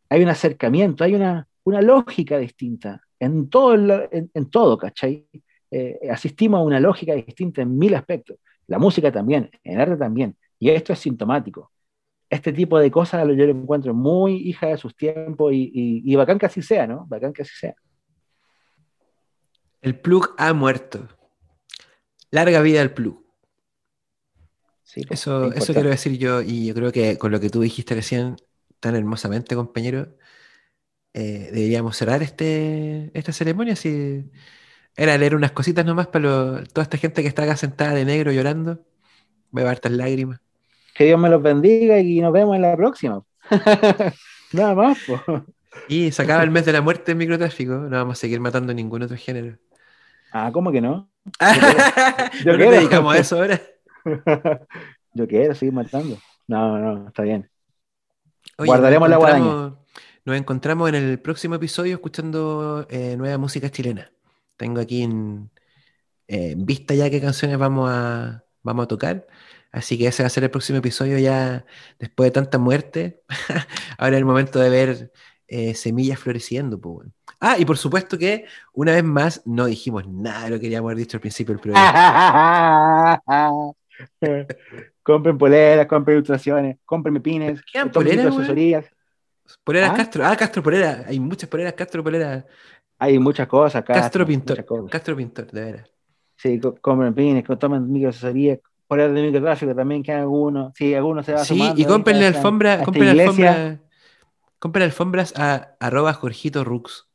Hay 0.10 0.24
un 0.24 0.30
acercamiento, 0.30 1.04
hay 1.04 1.14
una, 1.16 1.48
una 1.66 1.82
lógica 1.82 2.40
distinta 2.40 3.02
en 3.20 3.50
todo, 3.50 3.76
en, 4.12 4.50
todo 4.50 4.78
¿cachai? 4.78 5.28
Eh, 5.72 6.00
asistimos 6.12 6.60
a 6.60 6.64
una 6.64 6.80
lógica 6.80 7.14
distinta 7.14 7.62
en 7.62 7.78
mil 7.78 7.94
aspectos. 7.96 8.38
La 8.68 8.80
música 8.80 9.12
también, 9.12 9.52
en 9.64 9.80
arte 9.80 9.98
también. 9.98 10.36
Y 10.60 10.70
esto 10.72 10.94
es 10.94 11.00
sintomático. 11.00 11.72
Este 12.30 12.52
tipo 12.54 12.80
de 12.80 12.90
cosas 12.92 13.28
yo 13.28 13.46
lo 13.46 13.52
encuentro 13.52 13.94
muy 13.94 14.36
hija 14.38 14.68
de 14.68 14.78
sus 14.78 14.96
tiempos 14.96 15.54
y, 15.54 15.72
y, 15.74 16.12
y 16.12 16.16
bacán 16.16 16.40
que 16.40 16.48
así 16.48 16.62
sea, 16.64 16.88
¿no? 16.88 17.06
Bacán 17.08 17.34
que 17.34 17.44
así 17.44 17.54
sea. 17.56 17.76
El 19.86 20.00
plug 20.00 20.34
ha 20.40 20.52
muerto. 20.52 21.08
Larga 22.32 22.60
vida 22.62 22.82
al 22.82 22.92
plug. 22.96 23.24
Pues, 24.82 25.12
eso, 25.12 25.52
eso 25.54 25.74
quiero 25.74 25.90
decir 25.90 26.18
yo, 26.18 26.42
y 26.42 26.66
yo 26.66 26.74
creo 26.74 26.92
que 26.92 27.20
con 27.20 27.32
lo 27.32 27.40
que 27.40 27.52
tú 27.52 27.62
dijiste 27.62 27.94
recién 27.94 28.36
tan 28.80 28.96
hermosamente, 28.96 29.54
compañero, 29.54 30.16
eh, 31.14 31.50
deberíamos 31.54 31.96
cerrar 31.96 32.24
este, 32.24 33.12
esta 33.14 33.32
ceremonia. 33.32 33.76
Si 33.76 34.26
era 34.96 35.20
leer 35.20 35.36
unas 35.36 35.52
cositas 35.52 35.86
nomás 35.86 36.08
para 36.08 36.64
toda 36.64 36.82
esta 36.82 36.98
gente 36.98 37.22
que 37.22 37.28
está 37.28 37.44
acá 37.44 37.56
sentada 37.56 37.94
de 37.94 38.06
negro 38.06 38.32
llorando. 38.32 38.84
A 39.54 39.64
ver 39.64 39.74
estas 39.74 39.92
lágrimas. 39.92 40.42
Que 40.96 41.06
Dios 41.06 41.20
me 41.20 41.30
los 41.30 41.44
bendiga 41.44 42.00
y 42.00 42.22
nos 42.22 42.34
vemos 42.34 42.56
en 42.56 42.64
la 42.64 42.76
próxima. 42.76 43.24
Nada 44.52 44.74
más. 44.74 44.98
Y 45.88 46.12
se 46.12 46.24
acaba 46.24 46.42
el 46.42 46.50
mes 46.50 46.66
de 46.66 46.74
la 46.74 46.82
muerte 46.82 47.12
en 47.12 47.20
microtráfico. 47.20 47.74
No 47.74 47.98
vamos 47.98 48.18
a 48.18 48.22
seguir 48.22 48.40
matando 48.40 48.74
ningún 48.74 49.04
otro 49.04 49.16
género. 49.16 49.60
Ah, 50.32 50.52
¿cómo 50.52 50.72
que 50.72 50.82
no? 50.82 51.10
Yo 52.44 52.52
¿No 52.52 52.58
quiero. 52.58 52.72
dedicamos 52.72 53.16
a 53.16 53.18
eso 53.18 53.38
ahora? 53.38 53.62
Yo 55.14 55.28
quiero 55.28 55.56
seguir 55.56 55.74
matando. 55.74 56.18
No, 56.48 56.78
no, 56.78 57.08
está 57.08 57.24
bien. 57.24 57.50
Guardaremos 58.58 59.10
la 59.10 59.18
guadaña. 59.18 59.76
Nos 60.26 60.38
encontramos 60.38 60.90
en 60.90 60.96
el 60.96 61.20
próximo 61.20 61.56
episodio 61.56 61.96
escuchando 61.96 62.88
eh, 62.90 63.16
nueva 63.18 63.38
música 63.38 63.70
chilena. 63.70 64.12
Tengo 64.58 64.82
aquí 64.82 65.04
en, 65.04 65.52
vista 66.58 66.94
ya 66.96 67.10
qué 67.10 67.22
canciones 67.22 67.58
vamos 67.58 67.90
a, 67.92 68.44
vamos 68.64 68.86
a 68.86 68.88
tocar. 68.88 69.28
Así 69.72 69.98
que 69.98 70.08
ese 70.08 70.24
va 70.24 70.28
a 70.28 70.30
ser 70.30 70.44
el 70.44 70.52
próximo 70.52 70.80
episodio 70.80 71.18
ya 71.20 71.66
después 72.00 72.28
de 72.28 72.32
tanta 72.32 72.58
muerte. 72.58 73.22
Ahora 73.98 74.16
es 74.16 74.20
el 74.20 74.26
momento 74.26 74.60
de 74.60 74.70
ver 74.70 75.12
eh, 75.48 75.76
semillas 75.76 76.20
floreciendo. 76.20 76.80
Pues, 76.80 77.10
Ah, 77.48 77.58
y 77.60 77.66
por 77.66 77.78
supuesto 77.78 78.18
que 78.18 78.46
una 78.74 78.94
vez 78.94 79.04
más 79.04 79.44
no 79.46 79.68
dijimos 79.68 80.08
nada 80.08 80.46
de 80.46 80.50
lo 80.50 80.56
que 80.56 80.62
queríamos 80.62 80.90
haber 80.90 80.98
dicho 80.98 81.18
al 81.18 81.22
principio 81.22 81.54
del 81.54 81.62
programa. 81.62 83.22
compren 85.04 85.38
poleras, 85.38 85.86
compren 85.86 86.18
ilustraciones, 86.18 86.78
compren 86.86 87.22
pines, 87.22 87.62
¿Qué 87.72 87.86
poleras, 87.86 88.26
asesorías. 88.36 88.86
Poleras 89.64 89.92
¿Ah? 89.92 89.96
Castro, 89.96 90.26
ah, 90.26 90.36
Castro 90.36 90.64
Polera, 90.64 91.06
hay 91.08 91.20
muchas 91.20 91.48
poleras 91.48 91.74
Castro 91.74 92.04
Polera. 92.04 92.48
Hay 92.98 93.20
muchas 93.20 93.48
cosas, 93.48 93.84
Castro, 93.84 94.02
Castro 94.02 94.26
Pintor, 94.26 94.90
Castro 94.90 95.16
Pintor, 95.16 95.52
de 95.52 95.62
veras. 95.66 95.92
Sí, 96.38 96.60
compren 96.82 97.14
pines, 97.14 97.44
tomen 97.60 97.92
microasesorías, 97.92 98.58
poleras 98.88 99.14
de 99.14 99.22
microtráfico 99.22 99.76
también, 99.76 100.02
que 100.02 100.14
hay 100.14 100.22
algunos, 100.22 100.74
sí, 100.76 100.96
algunos 100.96 101.24
se 101.24 101.34
van 101.34 101.46
Sí, 101.46 101.74
y 101.76 101.86
compren 101.86 102.20
la 102.20 102.26
alfombra, 102.26 102.82
compren 102.82 103.16
la 103.16 103.24
alfombra, 103.24 103.82
compren 104.58 104.86
alfombras 104.86 105.38
a 105.38 105.76
arroba 105.80 106.12
Jorgito 106.14 106.64
Rux. 106.64 107.06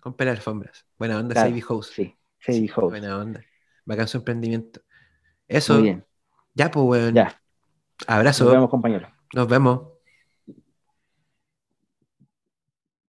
Compra 0.00 0.30
alfombras. 0.30 0.86
Buena 0.98 1.18
onda, 1.18 1.34
claro, 1.34 1.54
House. 1.68 1.92
Sí, 1.94 2.16
Savvy 2.38 2.68
House. 2.68 2.90
Buena 2.90 3.18
onda. 3.18 3.44
Bacán 3.84 4.08
su 4.08 4.18
emprendimiento. 4.18 4.80
Eso. 5.48 5.74
Muy 5.74 5.82
bien. 5.82 6.06
Ya, 6.54 6.70
pues, 6.70 6.84
weón. 6.86 7.14
Ya. 7.14 7.40
Abrazo. 8.06 8.44
Nos 8.44 8.52
vemos, 8.52 8.70
compañeros. 8.70 9.10
Nos 9.34 9.48
vemos. 9.48 9.95